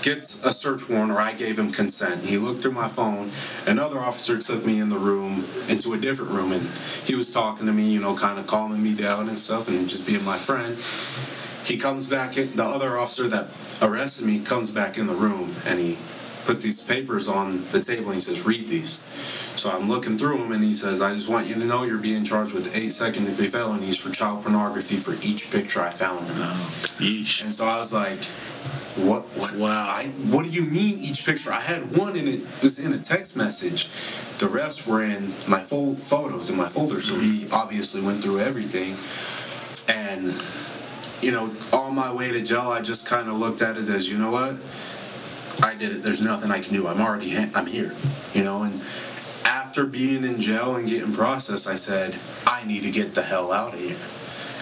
[0.02, 2.24] gets a search warrant, or I gave him consent.
[2.24, 3.30] He looked through my phone.
[3.66, 6.68] Another officer took me in the room, into a different room, and
[7.04, 9.88] he was talking to me, you know, kind of calming me down and stuff, and
[9.88, 10.76] just being my friend.
[11.64, 13.48] He comes back in, the other officer that
[13.80, 15.96] arrested me comes back in the room, and he
[16.44, 18.98] put these papers on the table, and he says, read these.
[19.54, 21.98] So I'm looking through them, and he says, I just want you to know you're
[21.98, 26.26] being charged with eight second degree felonies for child pornography for each picture I found.
[26.98, 27.44] Yeesh.
[27.44, 28.18] And so I was like,
[28.96, 29.24] what?
[29.36, 29.54] What?
[29.56, 29.86] Wow.
[29.88, 31.52] I, what do you mean each picture?
[31.52, 33.86] I had one and it was in a text message.
[34.38, 37.00] The rest were in my fo- photos in my folder.
[37.00, 37.54] So he mm-hmm.
[37.54, 38.96] obviously went through everything.
[39.88, 40.34] And
[41.22, 44.10] you know, on my way to jail, I just kind of looked at it as,
[44.10, 44.56] you know what?
[45.64, 46.02] I did it.
[46.02, 46.88] There's nothing I can do.
[46.88, 47.34] I'm already.
[47.34, 47.94] Ha- I'm here.
[48.34, 48.82] You know, and
[49.44, 53.52] after being in jail and getting processed, I said, I need to get the hell
[53.52, 53.96] out of here.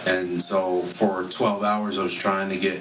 [0.06, 2.80] And so for 12 hours, I was trying to get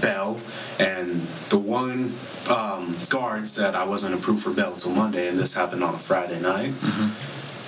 [0.00, 0.40] bail,
[0.78, 2.12] and the one
[2.50, 5.98] um, guard said I wasn't approved for Bell till Monday, and this happened on a
[5.98, 6.72] Friday night.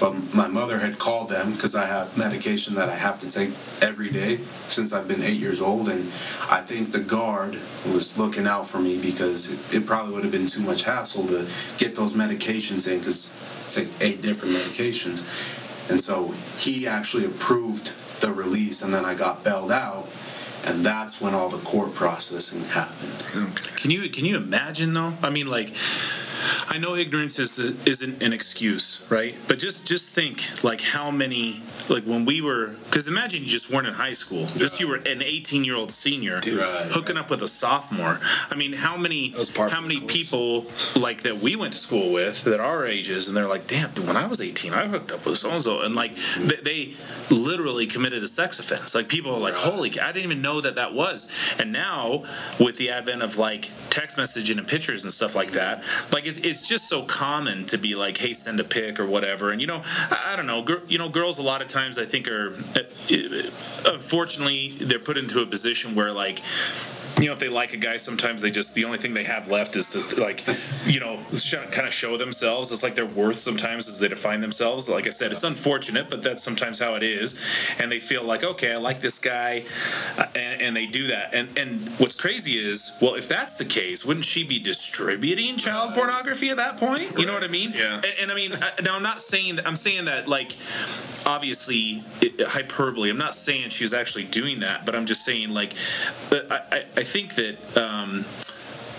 [0.00, 3.50] But my mother had called them because I have medication that I have to take
[3.80, 6.00] every day since I've been eight years old, and
[6.50, 7.54] I think the guard
[7.92, 11.26] was looking out for me because it, it probably would have been too much hassle
[11.28, 13.30] to get those medications in because
[13.70, 15.22] take eight different medications,
[15.90, 20.08] and so he actually approved the release, and then I got bailed out,
[20.66, 23.48] and that's when all the court processing happened.
[23.50, 23.80] Okay.
[23.80, 25.12] Can you can you imagine though?
[25.22, 25.72] I mean, like,
[26.68, 29.34] I know ignorance is isn't an excuse, right?
[29.48, 33.70] But just just think like how many like when we were because imagine you just
[33.70, 37.30] weren't in high school, just you were an 18 year old senior Right, hooking up
[37.30, 38.20] with a sophomore.
[38.50, 40.66] I mean, how many That was part how many people
[40.96, 43.90] like that we went to school with that are our ages and they're like, damn,
[43.92, 46.48] dude, when I was 18, I hooked up with so and so, and like mm-hmm.
[46.48, 46.94] they, they
[47.34, 48.94] literally committed a sex offense.
[48.94, 51.30] Like people are like, holy, I didn't even know that that was.
[51.58, 52.24] And now
[52.58, 56.38] with the advent of like text messaging and pictures and stuff like that, like it's,
[56.38, 59.50] it's just so common to be like, hey, send a pic or whatever.
[59.50, 61.98] And you know, I, I don't know, gir- you know, girls a lot of times
[61.98, 66.40] I think are, uh, unfortunately, they're put into a position where like
[67.18, 69.48] you know, if they like a guy, sometimes they just the only thing they have
[69.48, 70.44] left is to like,
[70.86, 72.72] you know, sh- kind of show themselves.
[72.72, 74.88] It's like their worth sometimes is they define themselves.
[74.88, 77.40] Like I said, it's unfortunate, but that's sometimes how it is.
[77.78, 79.64] And they feel like, okay, I like this guy,
[80.18, 81.34] uh, and, and they do that.
[81.34, 85.94] And and what's crazy is, well, if that's the case, wouldn't she be distributing child
[85.94, 87.12] pornography at that point?
[87.18, 87.72] You know what I mean?
[87.74, 87.96] Yeah.
[87.96, 89.66] And, and I mean, I, now I'm not saying that.
[89.66, 90.56] I'm saying that like
[91.26, 93.10] obviously it, hyperbole.
[93.10, 95.74] I'm not saying she was actually doing that, but I'm just saying like
[96.30, 98.24] uh, I, I, I think that um,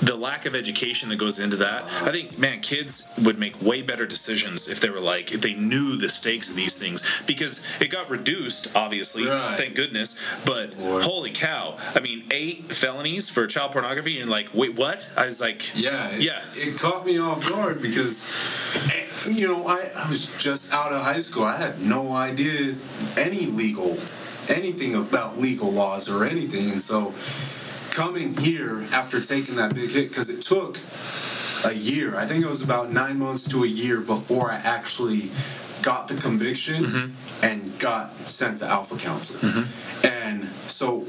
[0.05, 1.85] the lack of education that goes into that.
[2.03, 5.55] I think, man, kids would make way better decisions if they were like if they
[5.55, 9.57] knew the stakes of these things because it got reduced, obviously, Right.
[9.57, 10.19] thank goodness.
[10.45, 11.03] But Lord.
[11.03, 11.77] holy cow!
[11.95, 15.07] I mean, eight felonies for child pornography, and like, wait, what?
[15.17, 16.43] I was like, Yeah, it, Yeah.
[16.53, 18.27] It caught me off guard because,
[18.93, 21.45] eh, you know, I, I was just out of high school.
[21.45, 22.75] I had no idea
[23.17, 23.97] any legal,
[24.47, 27.11] anything about legal laws or anything, and so
[27.95, 30.77] coming here after taking that big hit because it took
[31.63, 32.13] a year.
[32.17, 35.31] I think it was about nine months to a year before I actually
[35.81, 37.45] got the conviction mm-hmm.
[37.45, 39.53] and got sent to Alpha Counseling.
[39.53, 40.07] Mm-hmm.
[40.07, 41.07] And so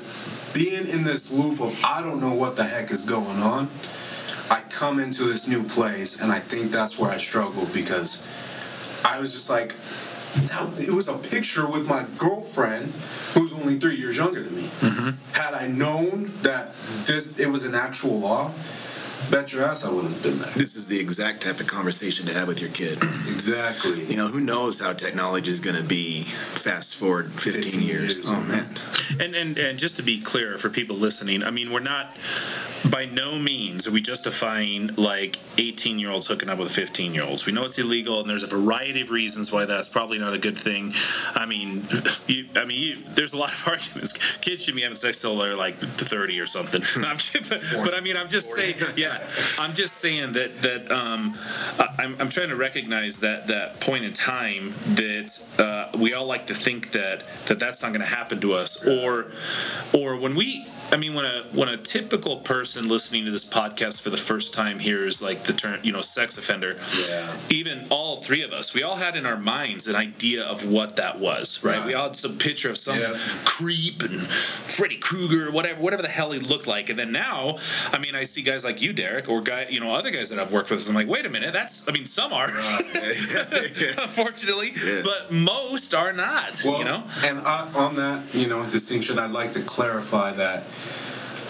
[0.54, 3.68] being in this loop of I don't know what the heck is going on,
[4.48, 8.22] I come into this new place and I think that's where I struggled because
[9.04, 9.74] I was just like,
[10.34, 12.92] it was a picture with my girlfriend
[13.34, 14.62] who's only three years younger than me.
[14.62, 15.10] Mm-hmm.
[15.32, 16.74] Had I known that
[17.04, 18.50] this it was an actual law,
[19.30, 20.50] bet your ass I wouldn't have been there.
[20.52, 22.98] This is the exact type of conversation to have with your kid.
[23.36, 24.02] Exactly.
[24.06, 28.18] You know, who knows how technology is going to be fast forward 15, 15 years.
[28.18, 28.66] years, Oh, man.
[29.20, 32.10] And, and and just to be clear for people listening, I mean, we're not
[32.90, 37.24] by no means are we justifying like 18 year olds hooking up with 15 year
[37.24, 37.46] olds.
[37.46, 40.38] We know it's illegal, and there's a variety of reasons why that's probably not a
[40.38, 40.92] good thing.
[41.34, 41.84] I mean,
[42.26, 44.12] you, I mean, you, there's a lot of arguments.
[44.38, 46.82] Kids should be having sex till they're like 30 or something.
[47.04, 47.18] I'm
[47.48, 49.15] but, but I mean, I'm just saying, yeah,
[49.58, 51.36] I'm just saying that that um,
[51.98, 56.46] I'm, I'm trying to recognize that that point in time that uh, we all like
[56.48, 59.26] to think that that that's not going to happen to us, or
[59.92, 60.66] or when we.
[60.92, 64.54] I mean, when a when a typical person listening to this podcast for the first
[64.54, 66.76] time hears like the term, you know, sex offender,
[67.08, 67.36] Yeah.
[67.50, 70.94] even all three of us, we all had in our minds an idea of what
[70.94, 71.84] that was, right?
[71.84, 73.18] We all had some picture of some Yeah.
[73.44, 76.88] creep and Freddy Krueger, whatever, whatever the hell he looked like.
[76.88, 77.56] And then now,
[77.92, 80.38] I mean, I see guys like you, Derek, or guy, you know, other guys that
[80.40, 80.88] I've worked with.
[80.88, 81.88] I'm like, wait a minute, that's.
[81.88, 82.48] I mean, some are,
[83.98, 85.02] unfortunately, Yeah.
[85.04, 86.60] but most are not.
[86.64, 90.64] Well, you know, and I, on that, you know, distinction, I'd like to clarify that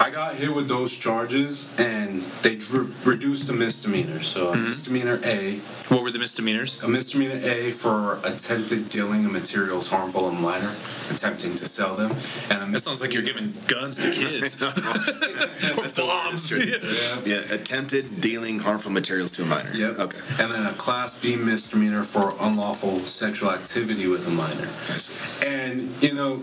[0.00, 4.20] I got hit with those charges, and they dr- reduced a misdemeanor.
[4.20, 4.64] So Mm-hmm.
[4.64, 5.56] a misdemeanor A,
[5.88, 6.82] what were the misdemeanors?
[6.82, 10.74] a misdemeanor A for attempted dealing of materials harmful and minor,
[11.10, 12.10] attempting to sell them,
[12.50, 14.60] and a That sounds like you're giving guns to kids.
[14.62, 16.34] or That's the word, bombs.
[16.34, 16.58] it's true.
[16.58, 17.20] Yeah.
[17.24, 19.70] Yeah, attempted dealing harmful materials to a minor.
[19.74, 19.98] Yep.
[19.98, 20.18] Okay.
[20.42, 24.68] And then a Class B misdemeanor for unlawful sexual activity with a minor.
[24.68, 25.46] I see.
[25.46, 26.42] And you know,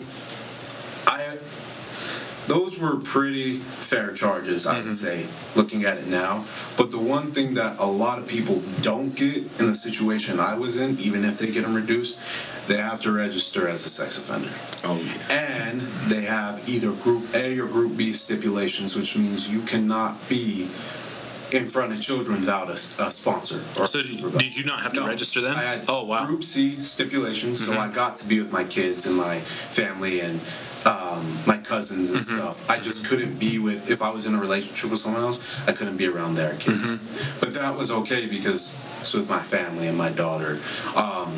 [1.07, 1.37] I
[2.53, 4.93] those were pretty fair charges, I would mm-hmm.
[4.93, 5.25] say,
[5.55, 6.45] looking at it now.
[6.77, 10.53] But the one thing that a lot of people don't get in the situation I
[10.53, 14.19] was in, even if they get them reduced, they have to register as a sex
[14.19, 14.51] offender.
[14.83, 15.65] Oh, yeah.
[15.65, 15.81] And
[16.11, 20.69] they have either Group A or Group B stipulations, which means you cannot be
[21.53, 25.01] in front of children without a, a sponsor or So did, you not have to
[25.01, 25.55] No, register then?
[25.55, 26.17] I had oh wow.
[26.19, 26.25] Mm-hmm.
[26.27, 30.39] Group C stipulations, so I got to be with my kids and my family and
[30.85, 32.39] um, my cousins and Mm-hmm.
[32.39, 32.69] stuff.
[32.69, 35.67] I just couldn't be with if I was in a relationship with someone else.
[35.67, 37.39] I couldn't be around their kids, Mm-hmm.
[37.39, 40.57] but that was okay because it's with my family and my daughter.
[40.95, 41.31] Um,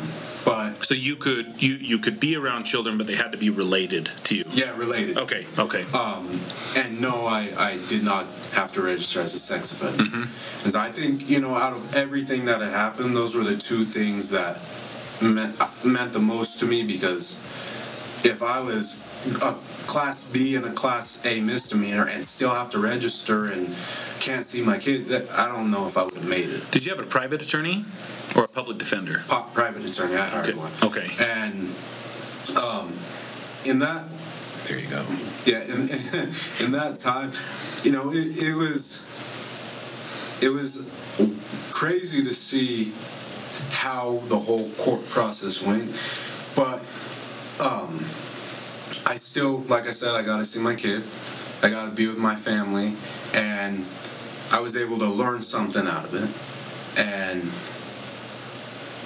[0.46, 3.50] but So you could you you could be around children, but they had to be
[3.50, 4.44] related to you.
[4.52, 5.18] yeah, related.
[5.18, 5.44] Okay.
[5.58, 5.84] Okay.
[5.92, 6.40] Um,
[6.76, 10.04] and no, I, I did not have to register as a sex offender.
[10.58, 13.84] Because I think, you know, out of everything that had happened, those were the two
[13.84, 14.60] things that
[15.20, 17.36] meant, meant the most to me because
[18.24, 19.02] if I was
[19.42, 19.52] a
[19.86, 23.66] class B and a class A misdemeanor and still have to register and
[24.20, 26.70] can't see my kid, I don't know if I would have made it.
[26.70, 27.84] Did you have a private attorney
[28.36, 29.22] or a public defender?
[29.28, 30.58] Pop, private attorney, I hired Okay.
[30.58, 30.72] one.
[30.82, 31.10] Okay.
[31.20, 31.74] And
[32.56, 32.92] um,
[33.64, 34.04] in that
[34.66, 35.04] There you go.
[35.44, 35.80] yeah in,
[36.64, 37.32] in that time
[37.82, 39.02] you know it, it was
[40.40, 40.90] it was
[41.72, 42.92] crazy to see
[43.70, 45.90] how the whole court process went
[46.54, 46.80] but
[47.64, 48.04] um
[49.06, 51.02] i still like i said i got to see my kid
[51.62, 52.94] i got to be with my family
[53.34, 53.84] and
[54.52, 56.30] i was able to learn something out of it
[57.00, 57.42] and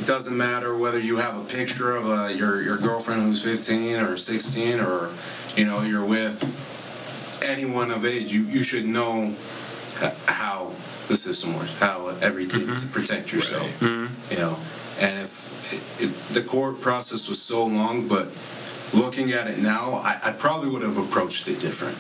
[0.00, 3.96] it doesn't matter whether you have a picture of uh, your your girlfriend who's 15
[3.96, 5.10] or 16 or
[5.56, 6.42] you know you're with
[7.44, 9.34] anyone of age you you should know
[10.26, 10.68] how
[11.08, 13.82] the system works how everything to protect yourself
[14.30, 14.56] you know?
[15.00, 18.28] And if it, it, the court process was so long but
[18.94, 21.96] looking at it now I, I probably would have approached it different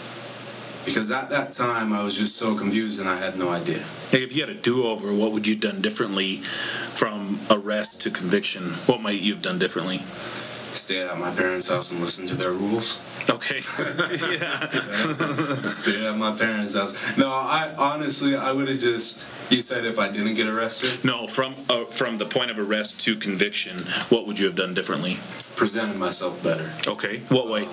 [0.84, 4.24] because at that time I was just so confused and I had no idea Hey,
[4.24, 8.72] if you had a do-over, what would you have done differently from arrest to conviction?
[8.86, 9.98] What might you have done differently?
[10.72, 13.56] stay at my parents' house and listen to their rules Okay.
[14.38, 14.68] yeah.
[15.60, 16.94] Stay at my parents' house.
[17.18, 19.24] No, I honestly, I would have just.
[19.52, 23.00] You said if I didn't get arrested, No, from uh, from the point of arrest
[23.02, 25.18] to conviction, what would you have done differently?
[25.54, 26.72] presented myself better.
[26.88, 27.18] Okay.
[27.28, 27.68] What way?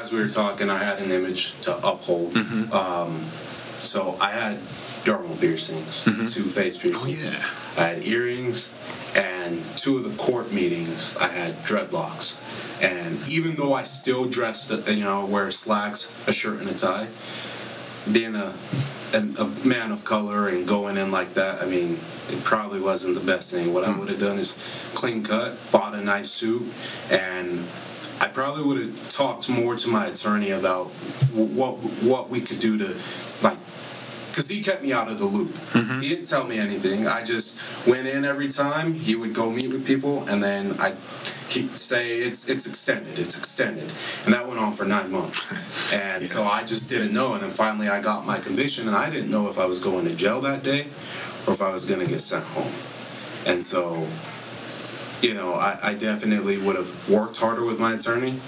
[0.00, 2.32] As we were talking, I had an image to uphold.
[2.34, 2.72] Mm-hmm.
[2.72, 3.20] Um,
[3.82, 4.56] so I had
[5.04, 6.26] dermal piercings, Mm-hmm.
[6.26, 7.26] two face piercings.
[7.26, 7.30] Oh,
[7.78, 7.84] yeah.
[7.84, 8.68] I had earrings,
[9.16, 12.38] and two of the court meetings, I had dreadlocks.
[12.82, 16.74] And even though I still dressed, uh, you know, wear slacks, a shirt, and a
[16.74, 17.08] tie,
[18.10, 18.52] being a,
[19.14, 21.94] a, a man of color and going in like that, I mean,
[22.30, 23.72] it probably wasn't the best thing.
[23.74, 24.54] What I would have done is
[24.94, 26.62] clean cut, bought a nice suit,
[27.10, 27.60] and
[28.22, 30.86] I probably would have talked more to my attorney about
[31.34, 32.96] what what we could do to
[33.42, 33.58] like
[34.30, 35.50] because he kept me out of the loop.
[35.50, 35.98] Mm-hmm.
[35.98, 37.08] He didn't tell me anything.
[37.08, 38.94] I just went in every time.
[38.94, 40.94] He would go meet with people, and then I
[41.48, 43.90] he'd say it's it's extended, it's extended,
[44.24, 45.40] and that went on for nine months.
[45.92, 47.34] And so I just didn't know.
[47.34, 50.06] And then finally, I got my conviction, and I didn't know if I was going
[50.06, 50.86] to jail that day
[51.46, 52.72] or if I was going to get sent home.
[53.44, 54.06] And so,
[55.22, 58.40] you know, I, I definitely would have worked harder with my attorney,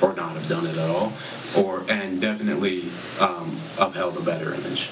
[0.00, 1.12] or not have done it at all,
[1.56, 2.84] or and definitely
[3.20, 4.90] um, upheld a better image.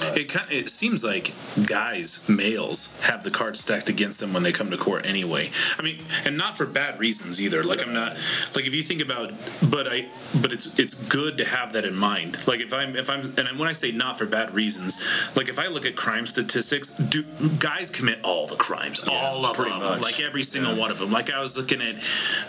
[0.00, 1.32] It kind of, it seems like
[1.66, 5.50] guys, males, have the cards stacked against them when they come to court anyway.
[5.78, 7.62] I mean, and not for bad reasons either.
[7.62, 8.16] Like I'm not
[8.54, 9.32] like if you think about,
[9.70, 10.06] but I,
[10.40, 12.46] but it's it's good to have that in mind.
[12.46, 15.02] Like if I'm if I'm and when I say not for bad reasons,
[15.36, 17.24] like if I look at crime statistics, do
[17.58, 20.02] guys commit all the crimes, all of them, much.
[20.02, 21.10] like every single one of them.
[21.10, 21.96] Like I was looking at,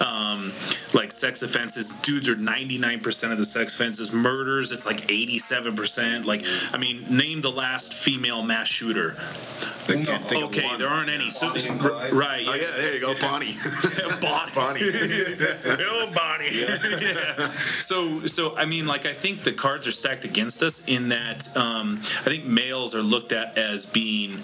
[0.01, 0.51] um,
[0.93, 1.91] like sex offenses.
[2.01, 4.11] Dudes are 99% of the sex offenses.
[4.11, 6.25] Murders, it's like 87%.
[6.25, 9.15] Like I mean, name the last female mass shooter.
[9.89, 10.77] I can't think of Okay, one.
[10.79, 11.29] there aren't any.
[11.29, 12.13] So, Bonnie and Clyde.
[12.13, 12.45] right.
[12.47, 13.53] Oh yeah, there you go, Bonnie.
[14.21, 14.51] Bonnie.
[14.55, 14.81] Bonnie.
[15.81, 16.49] Oh, Bonnie.
[16.51, 17.35] Yeah.
[17.79, 21.55] So, so I mean, like, I think the cards are stacked against us in that
[21.57, 24.37] um, I think males are looked at as being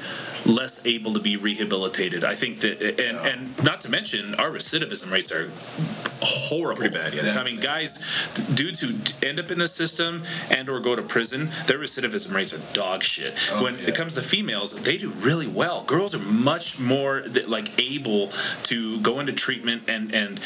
[0.46, 2.24] less able to be rehabilitated.
[2.24, 5.50] I think that, and and not to mention, our recidivism rates are
[6.22, 6.78] horrible.
[6.82, 7.40] Pretty bad, yeah.
[7.40, 8.04] I mean, guys,
[8.54, 8.94] dudes who
[9.26, 13.04] end up in the system and or go to prison, their recidivism rates are dog
[13.04, 13.34] shit.
[13.52, 13.90] Oh, when yeah.
[13.90, 15.84] it comes to females, they do really well.
[15.84, 18.30] Girls are much more like able
[18.64, 20.40] to go into treatment and and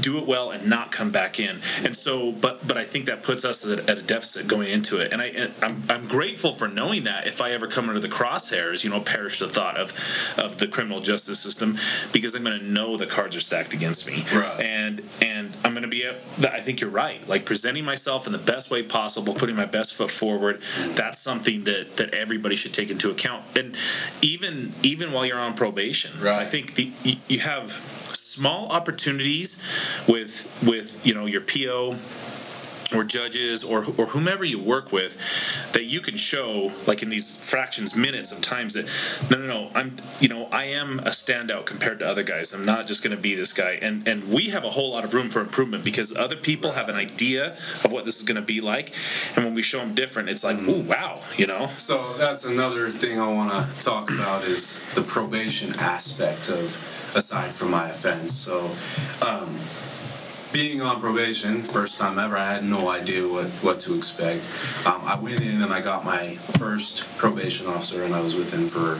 [0.00, 1.60] do it well and not come back in.
[1.82, 4.98] And so, but but I think that puts us at, at a deficit going into
[4.98, 5.12] it.
[5.12, 8.84] And I I'm, I'm grateful for knowing that if I ever come under the crosshairs,
[8.84, 9.92] you know, perish the thought of
[10.38, 11.78] of the criminal justice system
[12.12, 14.24] because I'm going to know the cards are stacked against me.
[14.34, 14.60] Right.
[14.60, 16.02] And and I'm going to be.
[16.02, 16.14] A,
[16.52, 17.26] I think you're right.
[17.28, 20.60] Like presenting myself in the best way possible, putting my best foot forward.
[20.90, 23.44] That's something that that everybody should take into account.
[23.56, 23.76] And
[24.22, 26.40] even even while you're on probation, Right.
[26.40, 27.72] I think the you, you have
[28.12, 29.62] small opportunities
[30.08, 31.96] with with you know your PO
[32.92, 35.16] or judges or or whomever you work with
[35.72, 38.86] that you can show like in these fractions minutes of times that
[39.30, 42.52] no no no I'm you know I am a standout compared to other guys.
[42.52, 43.78] I'm not just going to be this guy.
[43.80, 46.88] And and we have a whole lot of room for improvement because other people have
[46.88, 48.94] an idea of what this is going to be like.
[49.36, 51.70] And when we show them different it's like ooh wow you know?
[51.76, 56.64] So that's another thing I want to talk about is the probation aspect of
[57.16, 58.34] aside from my offense.
[58.34, 58.70] So,
[59.26, 59.58] um,
[60.54, 64.46] being on probation, first time ever, I had no idea what, what to expect.
[64.86, 68.54] Um, I went in and I got my first probation officer, and I was with
[68.54, 68.94] him for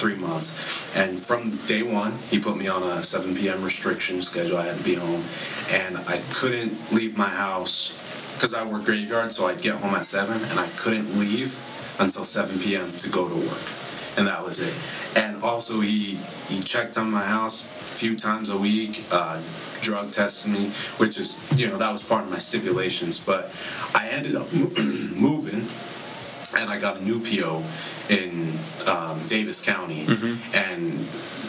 [0.00, 0.50] three months.
[0.96, 3.62] And from day one, he put me on a 7 p.m.
[3.62, 4.56] restriction schedule.
[4.56, 5.22] I had to be home,
[5.70, 7.92] and I couldn't leave my house
[8.34, 11.56] because I work graveyard, so I'd get home at 7, and I couldn't leave
[12.00, 12.90] until 7 p.m.
[12.90, 13.62] to go to work.
[14.18, 14.74] And that was it.
[15.16, 16.16] And also, he,
[16.48, 19.40] he checked on my house a few times a week, uh,
[19.86, 20.68] drug tested me,
[20.98, 23.18] which is, you know, that was part of my stipulations.
[23.20, 23.54] But
[23.94, 25.68] I ended up moving,
[26.58, 27.62] and I got a new PO
[28.10, 28.52] in
[28.88, 30.04] um, Davis County.
[30.54, 30.98] And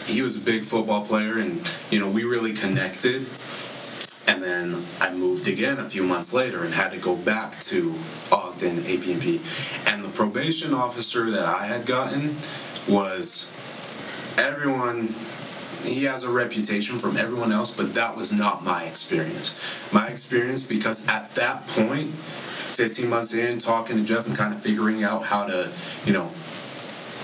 [0.06, 1.60] he was a big football player, and,
[1.90, 3.26] you know, we really connected.
[4.28, 7.94] And then I moved again a few months later and had to go back to
[8.30, 9.40] Ogden AP&P.
[9.86, 12.36] And the probation officer that I had gotten
[12.86, 13.52] was
[14.38, 15.14] everyone
[15.82, 19.90] he has a reputation from everyone else, but that was not my experience.
[19.92, 24.60] My experience, because at that point, 15 months in, talking to Jeff and kind of
[24.60, 25.70] figuring out how to,
[26.04, 26.30] you know,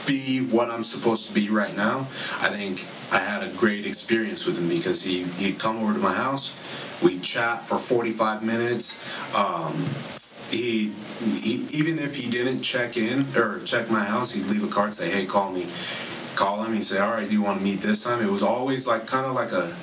[0.06, 2.00] be what I'm supposed to be right now,
[2.40, 5.98] I think I had a great experience with him because he, he'd come over to
[5.98, 9.34] my house, we'd chat for 45 minutes.
[9.34, 9.84] Um,
[10.50, 10.92] he,
[11.40, 14.94] he even if he didn't check in or check my house, he'd leave a card
[14.94, 15.66] say, "Hey, call me."
[16.34, 16.74] Call him.
[16.74, 19.06] He'd say, "All right, do you want to meet this time?" It was always like
[19.06, 19.74] kind of like a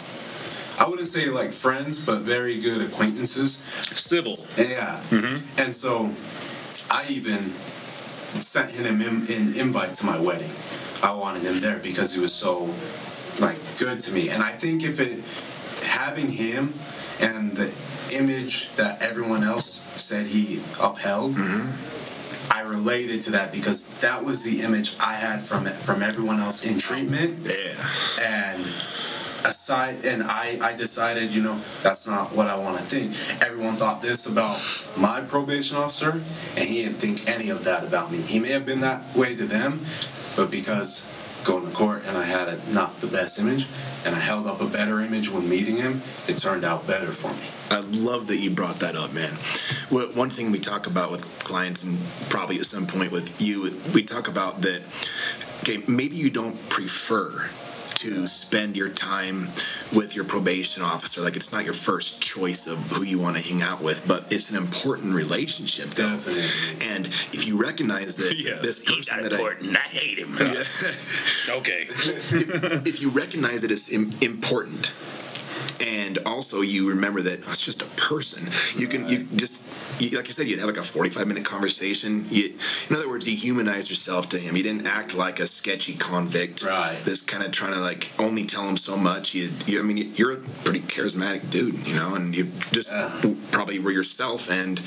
[0.82, 3.58] I wouldn't say like friends, but very good acquaintances.
[3.96, 4.38] Civil.
[4.58, 5.00] Yeah.
[5.10, 5.60] Mm-hmm.
[5.60, 6.10] And so
[6.90, 7.52] I even
[8.40, 10.52] sent him an, an invite to my wedding.
[11.04, 12.74] I wanted him there because he was so
[13.40, 14.30] like good to me.
[14.30, 15.20] And I think if it
[15.88, 16.74] having him
[17.20, 17.72] and the
[18.12, 21.36] image that everyone else said he upheld,
[22.54, 26.66] I related to that because that was the image I had from from everyone else
[26.66, 27.40] in treatment.
[27.44, 28.22] Yeah.
[28.22, 28.66] and
[29.44, 33.42] aside and I, I decided you know that's not what i want to think.
[33.42, 34.60] Everyone thought this about
[34.98, 36.12] my probation officer
[36.56, 38.20] and he didn't think any of that about me.
[38.22, 39.80] He may have been that way to them
[40.36, 41.08] but because
[41.44, 43.66] going to court and i had a, not the best image
[44.06, 47.32] and i held up a better image when meeting him it turned out better for
[47.34, 49.32] me I love that you brought that up, man.
[50.14, 51.98] One thing we talk about with clients, and
[52.30, 54.82] probably at some point with you, we talk about that.
[55.62, 57.50] Okay, maybe you don't prefer
[58.02, 59.48] to spend your time
[59.96, 61.22] with your probation officer.
[61.22, 64.32] Like it's not your first choice of who you want to hang out with, but
[64.34, 66.10] it's an important relationship, though.
[66.10, 66.88] Definitely.
[66.96, 68.56] And if you recognize that Yeah.
[68.62, 69.78] this He's person not that I, important.
[69.78, 70.36] I, hate him.
[71.60, 71.86] okay.
[72.90, 74.94] if you recognize that it's Im- important
[75.82, 79.62] and also you remember that oh, it's just a person you can you just
[80.00, 82.26] you, like I said, you'd have like a 45 minute conversation.
[82.30, 82.56] You,
[82.90, 84.56] in other words, you humanize yourself to him.
[84.56, 86.64] You didn't act like a sketchy convict.
[86.64, 86.98] Right.
[87.06, 89.36] That's kind of trying to like only tell him so much.
[89.36, 93.12] You, you I mean, you're a pretty charismatic dude, you know, and you just Yeah.
[93.52, 94.50] probably were yourself.
[94.50, 94.82] And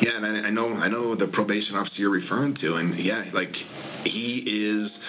[0.00, 3.22] yeah, and I, I know, I know the probation officer you're referring to, and yeah,
[3.32, 3.64] like
[4.06, 5.06] he is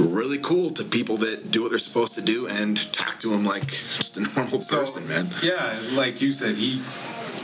[0.00, 3.44] really cool to people that do what they're supposed to do and talk to him
[3.44, 5.28] like just a normal person, man.
[5.42, 6.82] Yeah, like you said, he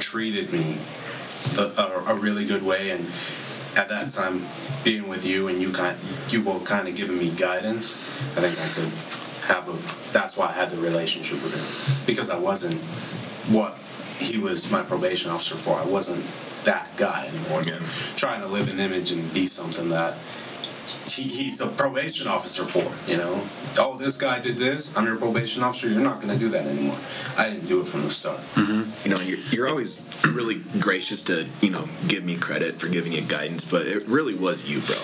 [0.01, 0.78] treated me
[1.55, 3.05] the, a, a really good way, and
[3.76, 4.42] at that time,
[4.84, 5.96] being with you and you kind,
[6.28, 7.96] you both kind of giving me guidance,
[8.36, 8.92] I think I could
[9.49, 10.12] have a.
[10.12, 12.74] That's why I had the relationship with him because I wasn't
[13.55, 13.78] what
[14.18, 15.76] he was my probation officer for.
[15.76, 16.24] I wasn't
[16.64, 17.62] that guy anymore.
[17.64, 17.78] Yeah.
[18.16, 20.18] Trying to live an image and be something that
[21.07, 23.43] he, he's a probation officer for, you know.
[23.78, 24.97] Oh, this guy did this.
[24.97, 25.89] I'm your probation officer.
[25.89, 26.97] You're not going to do that anymore.
[27.36, 28.39] I didn't do it from the start.
[28.55, 29.09] Mm-hmm.
[29.09, 33.12] You know, you're, you're always really gracious to, you know, give me credit for giving
[33.12, 34.97] you guidance, but it really was you, bro.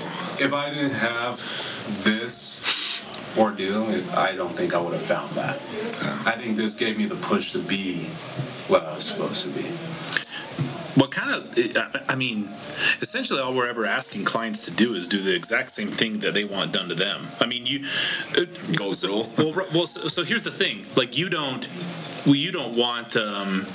[0.44, 1.38] If I didn't have
[2.02, 3.02] this
[3.36, 3.84] ordeal,
[4.16, 5.56] I don't think I would have found that.
[5.56, 6.22] Oh.
[6.26, 8.04] I think this gave me the push to be
[8.68, 9.68] what I was supposed to be.
[10.94, 11.58] What kind of,
[12.08, 12.48] I- mean,
[13.00, 16.34] essentially all we're ever asking clients to do is do the exact same thing that
[16.34, 17.26] they want done to them.
[17.40, 17.84] I mean, you.
[18.36, 18.44] uh,
[18.76, 19.26] Gold so.
[19.36, 20.86] Well, well so, so here's the thing.
[20.96, 21.68] Like, you don't,
[22.26, 23.66] well, you don't want, um,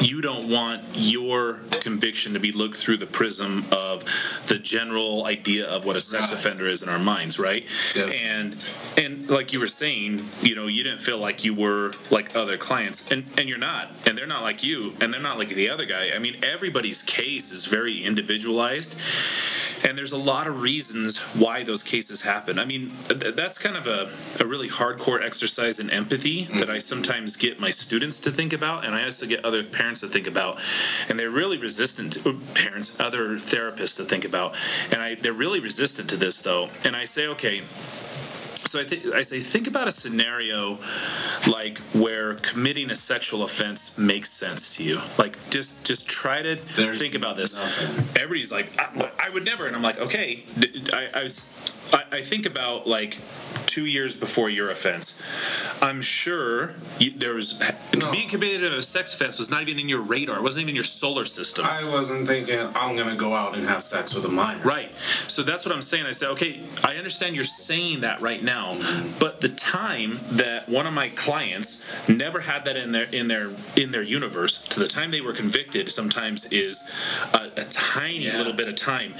[0.00, 4.04] you don't want your conviction to be looked through the prism of
[4.46, 6.38] the general idea of what a sex Right.
[6.38, 7.66] offender is in our minds, right?
[7.96, 8.56] And
[8.96, 12.56] and like you were saying, you know, you didn't feel like you were like other
[12.56, 15.70] clients, and and you're not, and they're not like you, and they're not like the
[15.70, 16.10] other guy.
[16.14, 18.96] I mean, everybody's case is very individualized.
[19.82, 22.58] And there's a lot of reasons why those cases happen.
[22.58, 26.70] I mean, th- that's kind of a, a really hardcore exercise in empathy that mm-hmm.
[26.70, 30.08] I sometimes get my students to think about, and I also get other parents to
[30.08, 30.60] think about.
[31.08, 34.56] And they're really resistant to parents, other therapists to think about.
[34.92, 36.68] And I, they're really resistant to this, though.
[36.84, 37.62] And I say, okay,
[38.70, 40.78] so I, th- I say, think about a scenario
[41.48, 45.00] like where committing a sexual offense makes sense to you.
[45.18, 47.52] Like, just just try to There's think about this.
[47.52, 48.22] nothing.
[48.22, 50.44] Everybody's like, I, I would never, and I'm like, okay.
[50.92, 51.52] I, I was,
[51.92, 53.18] I, I think about like
[53.66, 55.22] two years before your offense.
[55.80, 57.60] I'm sure you, there was
[57.96, 58.10] No.
[58.10, 60.36] being committed of a sex offense was not even in your radar.
[60.38, 61.64] It wasn't even in your solar system.
[61.64, 64.62] I wasn't thinking I'm gonna go out and have sex with a minor.
[64.62, 64.92] Right.
[65.28, 66.06] So that's what I'm saying.
[66.06, 68.76] I said, okay, I understand you're saying that right now,
[69.20, 73.50] but the time that one of my clients never had that in their in their
[73.76, 76.90] in their universe to the time they were convicted sometimes is
[77.34, 78.36] a, a tiny Yeah.
[78.38, 79.14] little bit of time.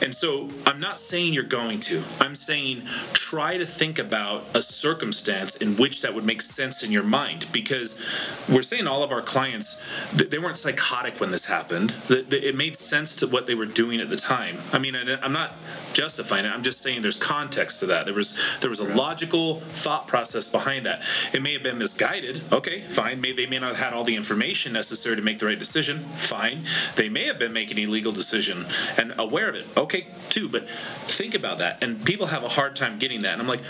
[0.00, 2.02] And so I'm not saying you're going to.
[2.20, 2.82] I'm saying
[3.12, 7.46] try to think about a circumstance in which that would make sense in your mind
[7.52, 8.00] because
[8.48, 11.94] we're saying all of our clients they weren't psychotic when this happened.
[12.08, 14.58] It made sense to what they were doing at the time.
[14.72, 15.52] I mean, I'm not
[15.92, 16.48] justifying it.
[16.48, 18.04] I'm just saying there's context to that.
[18.04, 21.02] There was there was a logical thought process behind that.
[21.32, 22.42] It may have been misguided.
[22.52, 23.20] Okay, fine.
[23.20, 26.00] May, they may not have had all the information necessary to make the right decision.
[26.00, 26.62] Fine.
[26.96, 29.66] They may have been making a legal decision and aware of it.
[29.76, 30.48] Okay, too.
[30.48, 31.82] But think about that.
[31.82, 33.32] And people have a hard time getting that.
[33.32, 33.60] And I'm like,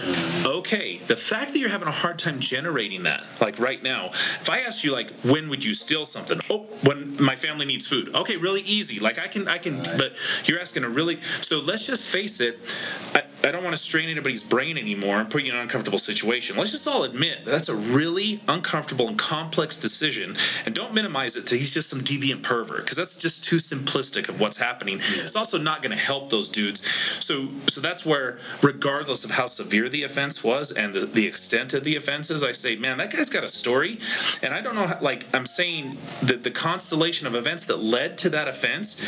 [0.44, 4.48] okay, the fact that you're having a hard time generating that, like right now, if
[4.50, 6.40] I asked you like, when would you steal something?
[6.50, 8.14] Oh, when my family needs food.
[8.14, 9.00] Okay, really easy.
[9.00, 9.82] Like I can, I can.
[9.82, 10.14] But
[10.44, 11.20] you're asking a really.
[11.40, 12.58] So let's just face it.
[13.14, 15.98] I, I don't want to strain anybody's brain anymore and put you in an uncomfortable
[15.98, 16.56] situation.
[16.56, 21.36] Let's just all admit that that's a really uncomfortable and complex decision, and don't minimize
[21.36, 25.00] it to he's just some deviant pervert because that's just too simplistic of what's happening.
[25.00, 26.86] It's also not going to help those dudes.
[27.22, 31.74] So, so that's where, regardless of how severe the offense was and the, the extent
[31.74, 33.98] of the offenses, I say, man, that guy's got a story,
[34.42, 34.86] and I don't know.
[34.86, 39.00] How, like I'm saying that the constellation of events that led to that offense,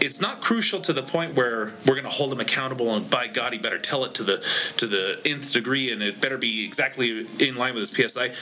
[0.00, 3.28] it's not crucial to the point where we're going to hold him accountable and by
[3.28, 4.44] God, he better tell it to the
[4.76, 8.32] to the nth degree, and it better be exactly in line with his PSI.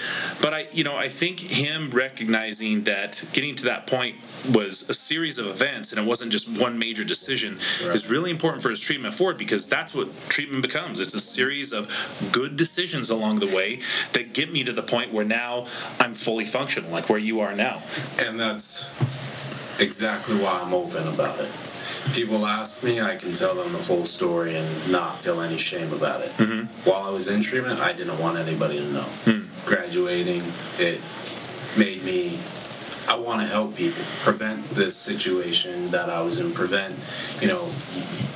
[0.41, 4.16] But I, you know, I think him recognizing that getting to that point
[4.55, 8.62] was a series of events, and it wasn't just one major decision, is really important
[8.62, 11.01] for his treatment forward because that's what treatment becomes.
[11.01, 11.88] It's a series of
[12.32, 13.80] good decisions along the way
[14.12, 15.66] that get me to the point where now
[15.99, 17.82] I'm fully functional, like where you are now.
[18.18, 18.88] And that's
[19.80, 21.70] exactly why I'm open about it.
[22.14, 25.93] People ask me, I can tell them the full story and not feel any shame
[25.93, 26.31] about it.
[26.33, 26.66] Mm-hmm.
[26.89, 29.09] While I was in treatment, I didn't want anybody to know.
[29.24, 29.66] Hmm.
[29.66, 30.43] Graduating,
[30.78, 31.01] it
[31.78, 32.39] made me.
[33.11, 36.52] I want to help people prevent this situation that I was in.
[36.52, 36.94] Prevent,
[37.40, 37.68] you know,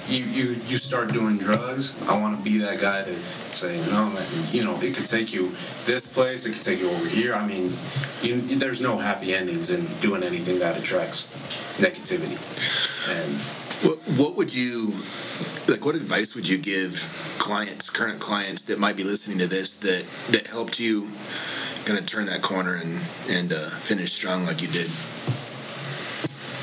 [0.08, 1.94] you you you start doing drugs.
[2.08, 3.14] I want to be that guy to
[3.54, 5.50] say, no, man, you know, it could take you
[5.84, 6.44] this place.
[6.44, 7.34] It could take you over here.
[7.34, 7.72] I mean,
[8.20, 11.28] you, there's no happy endings in doing anything that attracts
[11.78, 12.34] negativity.
[13.14, 13.32] And
[13.86, 14.92] What, what would you
[15.68, 15.84] like?
[15.84, 16.98] What advice would you give
[17.38, 21.10] clients, current clients that might be listening to this that that helped you
[21.93, 24.91] of turn that corner and and uh, finish strong like you did?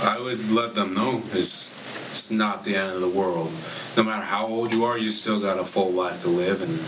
[0.03, 1.71] I would let them know it's
[2.09, 3.51] it's not the end of the world.
[3.95, 6.79] No matter how old you are, you still got a full life to live, and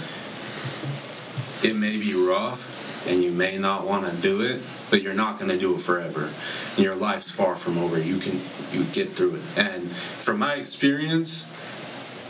[1.63, 5.39] it may be rough, and you may not want to do it, but you're not
[5.39, 6.29] going to do it forever.
[6.75, 7.97] And your life's far from over.
[7.99, 9.57] You can you get through it.
[9.57, 11.45] And from my experience,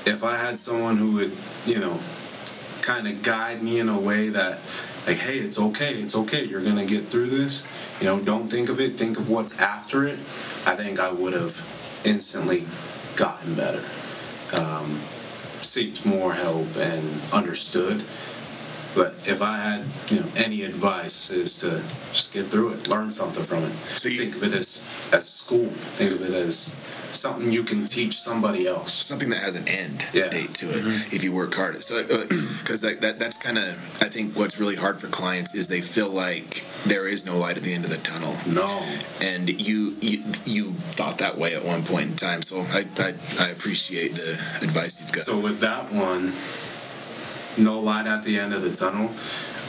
[0.05, 1.31] if I had someone who would,
[1.65, 1.99] you know,
[2.81, 4.59] kind of guide me in a way that
[5.05, 7.63] like hey it's okay it's okay you're gonna get through this.
[7.99, 10.19] You know don't think of it think of what's after it.
[10.65, 12.65] I think i would have instantly
[13.15, 13.83] gotten better.
[14.55, 14.99] Um,
[15.61, 18.03] seeked more help and understood
[18.95, 21.69] but if i had you know any advice is to
[22.11, 24.81] just get through it learn something from it So you- think of it as
[25.11, 25.67] as school
[25.97, 26.73] think of it as
[27.11, 30.29] something you can teach somebody else Something that has an end Yeah.
[30.29, 31.15] date to it mm-hmm.
[31.15, 31.79] if you work hard.
[31.81, 32.25] So uh,
[32.59, 33.69] because like that that's kind of
[34.01, 37.55] I think what's really hard for clients is they feel like there is no light
[37.55, 38.35] at the end of the tunnel.
[38.47, 38.83] no
[39.21, 42.41] and you you, you thought that way at one point in time.
[42.41, 44.31] So I I, I appreciate the
[44.63, 45.25] advice you've got.
[45.25, 46.33] So with that one,
[47.57, 49.11] no light at the end of the tunnel.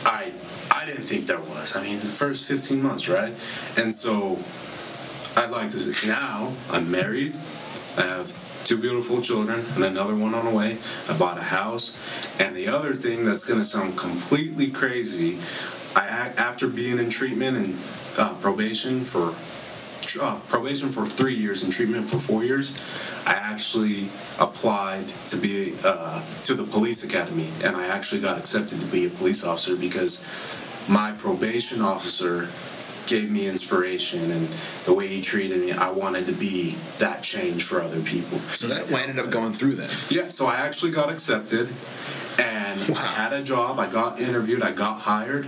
[0.05, 0.32] I
[0.70, 1.76] I didn't think there was.
[1.76, 3.32] I mean, the first 15 months, right?
[3.78, 4.39] And so
[5.37, 7.35] I'd like to say now I'm married.
[7.97, 10.78] I have two beautiful children and another one on the way.
[11.09, 11.97] I bought a house.
[12.41, 15.39] And the other thing that's going to sound completely crazy,
[15.95, 17.78] I after being in treatment and
[18.18, 19.35] uh, probation for
[20.20, 22.72] uh, probation for three years and treatment for four years,
[23.26, 24.08] I actually
[24.40, 29.06] applied to be uh, to the police academy, and I actually got accepted to be
[29.06, 30.20] a police officer because
[30.88, 32.48] my probation officer
[33.06, 34.46] gave me inspiration and
[34.86, 35.72] the way he treated me.
[35.72, 38.38] I wanted to be that change for other people.
[38.38, 39.90] so that ended up going through then.
[40.08, 41.68] Yeah, so I actually got accepted
[42.38, 42.96] and Wow.
[42.98, 43.78] I had a job.
[43.78, 45.46] I got interviewed, I got hired.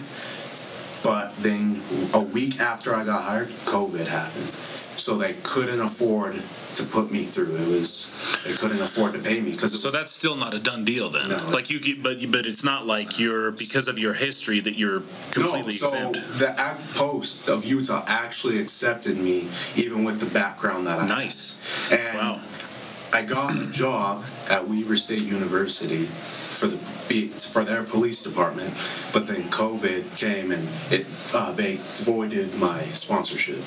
[1.02, 1.65] But then
[2.14, 4.52] a week after I got hired, COVID happened.
[4.98, 6.40] So they couldn't afford
[6.74, 7.54] to put me through.
[7.56, 8.08] It was
[8.44, 11.28] they couldn't afford to pay me because So that's still not a done deal then.
[11.28, 15.02] No, like you, but but it's not like you're because of your history that you're
[15.32, 16.38] completely no, so exempt.
[16.38, 21.08] the act post of Utah actually accepted me, even with the background that I had.
[21.10, 21.92] Nice.
[21.92, 22.40] And Wow.
[23.12, 26.08] I got a job at Weber State University
[26.46, 28.70] for the for their police department,
[29.12, 33.58] but then COVID came and it uh, they voided my sponsorship.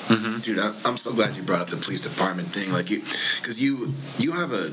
[0.42, 2.72] Dude, I, I'm so glad you brought up the police department thing.
[2.72, 3.00] Like you,
[3.40, 4.72] because you you have a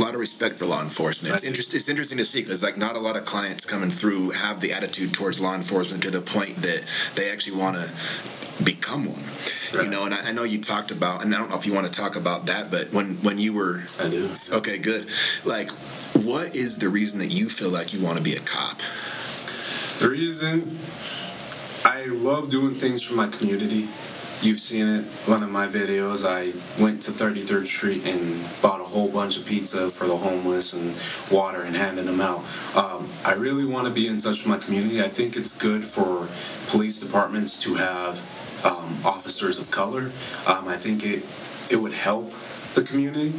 [0.00, 1.34] lot of respect for law enforcement.
[1.34, 1.48] It's, I do.
[1.48, 4.60] interest, it's interesting to see because like not a lot of clients coming through have
[4.60, 9.22] the attitude towards law enforcement to the point that they actually want to become one.
[9.72, 11.72] You know, and I, I know you talked about, and I don't know if you
[11.72, 14.32] want to talk about that, but when when you were I do.
[14.54, 15.08] okay, good.
[15.44, 15.70] Like,
[16.14, 18.78] what is the reason that you feel like you want to be a cop?
[20.00, 20.78] The reason
[21.84, 23.88] I love doing things for my community.
[24.42, 25.04] You've seen it.
[25.26, 26.52] One of my videos, I
[26.82, 30.96] went to 33rd Street and bought a whole bunch of pizza for the homeless and
[31.30, 32.38] water and handed them out.
[32.74, 35.02] Um, I really want to be in touch with my community.
[35.02, 36.26] I think it's good for
[36.70, 38.18] police departments to have
[38.64, 40.10] um, officers of color.
[40.46, 41.24] Um, I think it
[41.70, 42.32] it would help
[42.74, 43.32] the community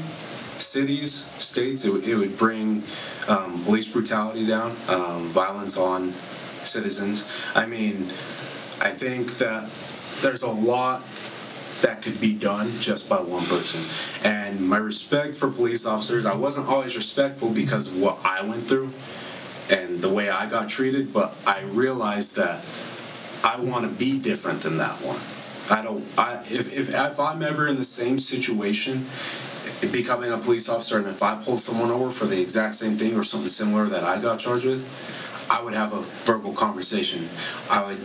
[0.61, 2.83] cities, states, it, would- it would bring
[3.27, 6.11] um, police brutality down, um, violence on
[6.63, 7.25] citizens.
[7.55, 7.95] I mean,
[8.81, 9.69] I think that
[10.21, 11.03] there's a lot
[11.81, 13.81] that could be done just by one person.
[14.23, 18.67] And my respect for police officers, I wasn't always respectful because of what I went
[18.67, 18.91] through
[19.71, 22.63] and the way I got treated, but I realized that
[23.43, 25.19] I want to be different than that one.
[25.69, 26.05] I don't.
[26.17, 29.05] I if, if if I'm ever in the same situation,
[29.89, 33.15] becoming a police officer, and if I pulled someone over for the exact same thing
[33.15, 37.27] or something similar that I got charged with, I would have a verbal conversation.
[37.69, 37.97] I would.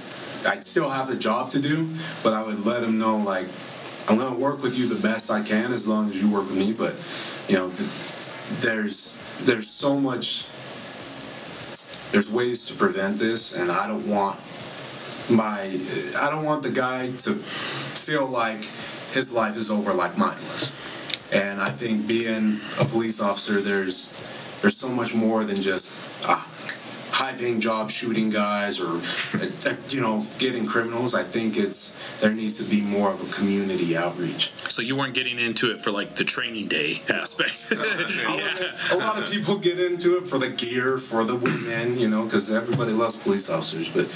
[0.46, 1.88] I'd still have the job to do,
[2.22, 3.46] but I would let them know like
[4.08, 6.56] I'm gonna work with you the best I can as long as you work with
[6.56, 6.72] me.
[6.72, 6.94] But
[7.48, 7.68] you know,
[8.60, 10.46] there's there's so much.
[12.12, 14.38] There's ways to prevent this, and I don't want
[15.28, 15.78] my
[16.18, 18.64] I don't want the guy to feel like
[19.12, 20.70] his life is over like mine was.
[21.32, 24.12] And I think being a police officer, there's
[24.62, 25.92] there's so much more than just
[26.24, 26.36] a
[27.16, 29.00] high-paying job shooting guys or
[29.40, 31.14] uh, you know getting criminals.
[31.14, 34.52] I think it's there needs to be more of a community outreach.
[34.68, 37.68] So you weren't getting into it for like the training day aspect.
[37.72, 38.76] yeah.
[38.92, 42.24] A lot of people get into it for the gear, for the women, you know,
[42.24, 43.88] because everybody loves police officers.
[43.88, 44.06] But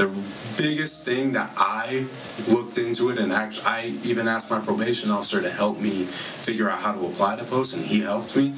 [0.00, 0.08] the
[0.56, 2.06] biggest thing that I
[2.48, 6.78] looked into it, and I even asked my probation officer to help me figure out
[6.78, 8.54] how to apply to post, and he helped me.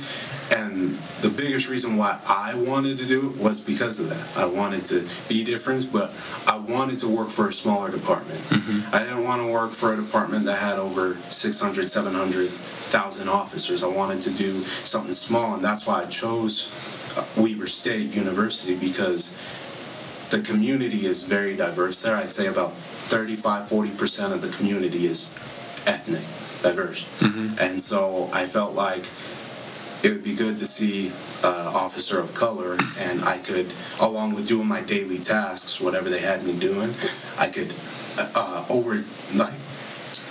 [0.55, 4.37] And the biggest reason why I wanted to do it was because of that.
[4.37, 6.15] I wanted to be different, but
[6.47, 8.39] I wanted to work for a smaller department.
[8.39, 8.95] Mm-hmm.
[8.95, 13.83] I didn't want to work for a department that had over 600, 700,000 officers.
[13.83, 16.71] I wanted to do something small, and that's why I chose
[17.37, 19.37] Weber State University because
[20.33, 22.17] the community is very diverse there.
[22.17, 25.29] I'd say about 35, 40% of the community is
[25.87, 26.25] ethnic,
[26.63, 27.05] diverse.
[27.61, 29.05] And so I felt like
[30.03, 31.09] it would be good to see
[31.45, 36.21] an officer of color, and I could, along with doing my daily tasks, whatever they
[36.21, 36.95] had me doing,
[37.39, 37.73] I could
[38.19, 39.05] uh, uh, over,
[39.35, 39.55] like,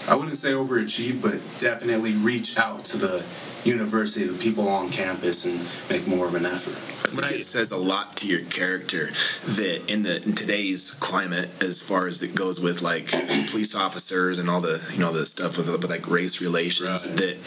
[0.09, 3.23] I wouldn't say overachieve, but definitely reach out to the
[3.63, 7.00] university, the people on campus, and make more of an effort.
[7.11, 7.35] Think Right.
[7.39, 9.11] it says a lot to your character
[9.45, 13.07] that in the in today's climate, as far as it goes with like
[13.49, 17.17] police officers and all the you know the stuff with, with like race relations, Right.
[17.17, 17.37] that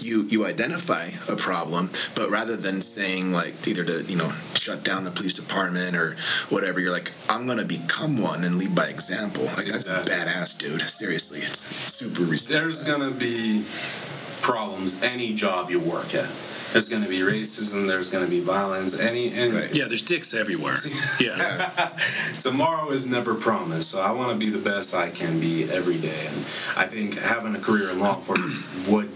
[0.00, 4.82] you you identify a problem, but rather than saying like either to you know shut
[4.82, 6.16] down the police department or
[6.48, 9.44] whatever, you're like I'm gonna become one and lead by example.
[9.44, 10.12] Like Exactly.
[10.12, 10.82] that's badass, dude.
[10.82, 11.60] Seriously, it's
[11.92, 12.60] super respectful.
[12.60, 13.64] There's gonna be
[14.40, 16.28] problems any job you work at.
[16.72, 17.86] There's gonna be racism.
[17.86, 18.98] There's gonna be violence.
[18.98, 19.52] Any any.
[19.52, 19.74] Right.
[19.74, 20.76] Yeah, there's dicks everywhere.
[21.20, 21.92] Yeah.
[22.40, 25.98] Tomorrow is never promised, so I want to be the best I can be every
[25.98, 26.26] day.
[26.26, 26.36] And
[26.76, 29.08] I think having a career in law enforcement would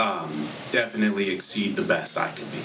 [0.00, 2.62] um, definitely exceed the best I could be,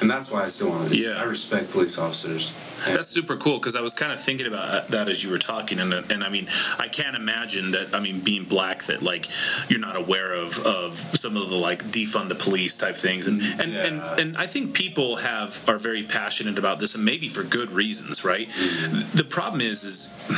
[0.00, 0.96] and that's why I still want to.
[0.96, 1.20] Yeah.
[1.20, 2.52] I respect police officers.
[2.86, 5.38] That's super cool because I was kind of thinking about uh, that as you were
[5.38, 7.94] talking, and uh, and I mean, I can't imagine that.
[7.94, 9.28] I mean, being black, that like
[9.68, 13.40] you're not aware of of some of the like defund the police type things, and
[13.60, 13.86] and Yeah.
[13.86, 17.70] and, and I think people have are very passionate about this, and maybe for good
[17.70, 18.48] reasons, right?
[18.48, 19.12] Mm.
[19.12, 20.32] The problem is, is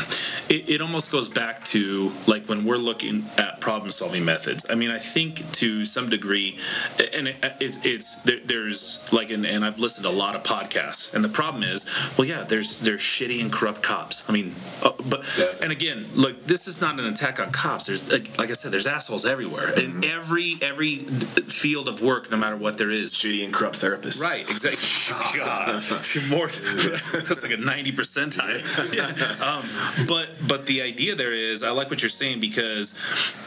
[0.49, 4.67] it, it almost goes back to like when we're looking at problem solving methods.
[4.69, 6.59] I mean, I think to some degree,
[7.13, 10.43] and it, it's it's there, there's like, and, and I've listened to a lot of
[10.43, 11.89] podcasts, and the problem is,
[12.19, 14.29] well, yeah, there's there's shitty and corrupt cops.
[14.29, 15.25] I mean, uh, but
[15.63, 17.87] and again, look, this is not an attack on cops.
[17.87, 22.37] There's like, like I said, there's assholes everywhere in every every field of work, no
[22.37, 23.13] matter what there is.
[23.13, 24.21] Shitty and corrupt therapists.
[24.21, 25.39] Right, exactly.
[25.39, 25.83] God,
[26.29, 26.49] more.
[27.13, 28.95] That's like a ninety percentile.
[28.95, 29.47] Yeah.
[29.47, 32.99] Um, but but the idea there is, I like what you're saying because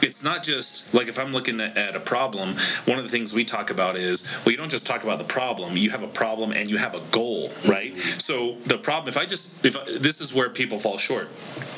[0.02, 2.56] it's not just like if I'm looking at, at a problem.
[2.86, 5.24] One of the things we talk about is well, you don't just talk about the
[5.24, 5.76] problem.
[5.76, 7.98] You have a problem and you have a goal, right?
[8.18, 11.28] So the problem, if I just if I, this is where people fall short,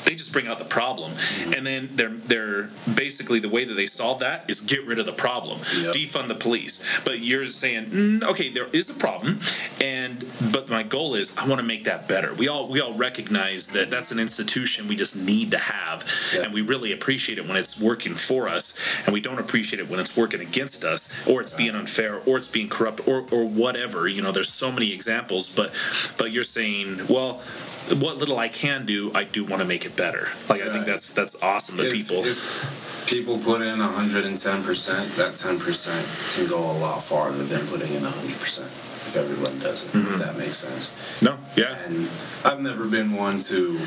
[0.05, 1.13] they just bring out the problem,
[1.55, 5.05] and then they're they're basically the way that they solve that is get rid of
[5.05, 5.95] the problem, Yep.
[5.95, 6.83] defund the police.
[7.03, 9.39] But you're saying, mm, okay, there is a problem,
[9.79, 12.33] and but my goal is I want to make that better.
[12.33, 16.43] We all we all recognize that that's an institution we just need to have, Yeah.
[16.43, 19.89] and we really appreciate it when it's working for us, and we don't appreciate it
[19.89, 23.45] when it's working against us, or it's being unfair, or it's being corrupt, or or
[23.45, 24.07] whatever.
[24.07, 25.71] You know, there's so many examples, but
[26.17, 27.41] but you're saying, well.
[27.89, 30.27] What little I can do, I do want to make it better.
[30.47, 32.23] Like I think that's that's awesome to If- people.
[32.23, 38.03] If people put in 110%, that 10% can go a lot farther than putting in
[38.03, 40.19] 100% if everyone does it, if mm-hmm.
[40.19, 41.21] that makes sense.
[41.21, 42.07] no, yeah, And
[42.45, 43.79] I've never been one to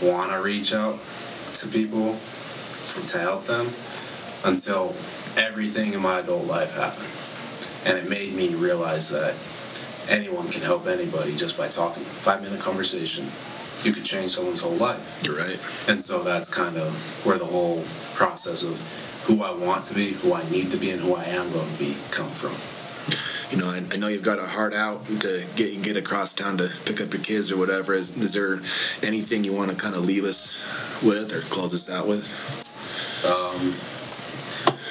[0.00, 0.98] want to reach out
[1.54, 3.66] to people for, to help them
[4.44, 4.94] until
[5.36, 7.08] everything in my adult life happened.
[7.86, 9.34] And it made me realize that
[10.08, 12.02] anyone can help anybody just by talking.
[12.02, 13.24] Five minute conversation,
[13.82, 15.22] you could change someone's whole life.
[15.24, 15.58] You're right.
[15.88, 16.94] And so that's kind of
[17.24, 17.84] where the whole
[18.14, 18.80] process of
[19.26, 21.70] who I want to be, who I need to be, and who I am going
[21.70, 22.56] to be come from.
[23.50, 26.58] You know, I, I know you've got a heart out to get get across town
[26.58, 27.94] to pick up your kids or whatever.
[27.94, 28.60] Is, is there
[29.02, 30.62] anything you want to kind of leave us
[31.02, 32.34] with or close us out with?
[33.24, 33.74] Um,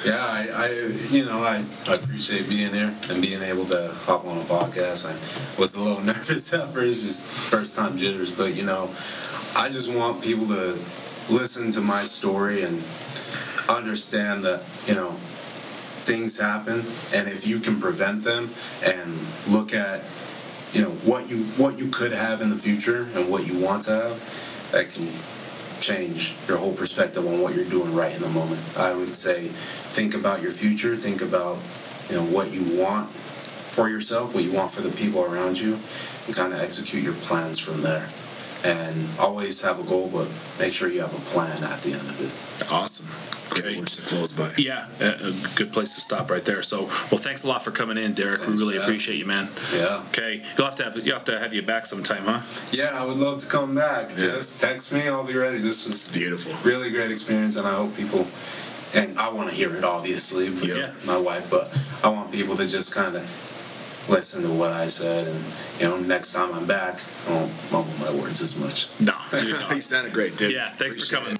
[0.04, 0.68] yeah, I, I,
[1.10, 5.06] you know, I, I appreciate being here and being able to hop on a podcast.
[5.06, 5.12] I
[5.60, 8.90] was a little nervous at first, just first time jitters, but you know,
[9.56, 10.78] I just want people to
[11.30, 12.82] listen to my story and
[13.68, 15.10] understand that, you know,
[16.08, 16.82] things happen
[17.14, 18.48] and if you can prevent them
[18.82, 19.12] and
[19.46, 20.02] look at
[20.72, 23.82] you know what you what you could have in the future and what you want
[23.82, 25.06] to have that can
[25.88, 28.60] change your whole perspective on what you're doing right in the moment.
[28.76, 31.56] I would say think about your future think about
[32.10, 35.78] you know what you want for yourself what you want for the people around you
[36.26, 38.08] and kind of execute your plans from there.
[38.64, 40.28] And always have a goal but
[40.58, 42.72] make sure you have a plan at the end of it.
[42.72, 43.27] Awesome.
[43.50, 43.78] Great Okay.
[43.78, 44.50] words to close by.
[44.56, 46.62] Yeah, a, a good place to stop right there.
[46.62, 48.40] So, well, thanks a lot for coming in, Derek.
[48.40, 49.48] Thanks we really having appreciate you, man.
[49.74, 52.40] yeah Okay, you'll have to have you'll have to have you back sometime, huh?
[52.72, 54.10] Yeah, I would love to come back.
[54.10, 54.16] Yeah.
[54.38, 55.58] Just text me, I'll be ready.
[55.58, 56.52] This was Beautiful.
[56.68, 58.26] really great experience, and I hope people,
[58.94, 60.92] and I want to hear it obviously, Yeah.
[61.06, 61.70] my wife, but
[62.04, 63.22] I want people to just kind of
[64.08, 65.44] listen to what I said, and
[65.80, 68.88] you know, next time I'm back, I won't mumble my words as much.
[69.00, 70.52] No, you sounded great, dude.
[70.52, 70.70] yeah.
[70.74, 71.32] Thanks for coming.
[71.32, 71.38] it.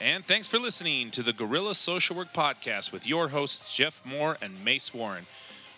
[0.00, 4.38] And thanks for listening to the Gorilla Social Work Podcast with your hosts, Jeff Moore
[4.42, 5.26] and Mace Warren.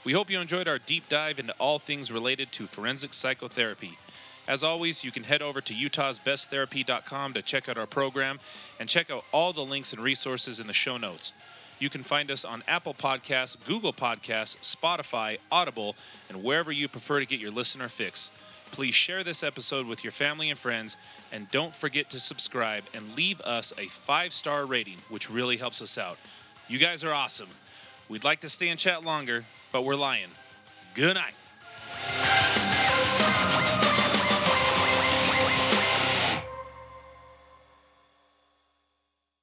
[0.05, 3.99] We hope you enjoyed our deep dive into all things related to forensic psychotherapy.
[4.47, 8.41] As always, you can head over to utahsbesttherapy.com to check out our program
[8.80, 11.34] and check out all the links and resources in the show notes.
[11.79, 15.95] You can find us on Apple Podcasts, Google Podcasts, Spotify, Audible,
[16.29, 18.31] and wherever you prefer to get your listener fix.
[18.70, 20.97] Please share this episode with your family and friends,
[21.33, 25.81] and don't forget to subscribe and leave us a five star rating, which really helps
[25.81, 26.18] us out.
[26.68, 27.49] You guys are awesome.
[28.09, 30.29] We'd like to stay and chat longer, but we're lying.
[30.95, 31.35] Good night.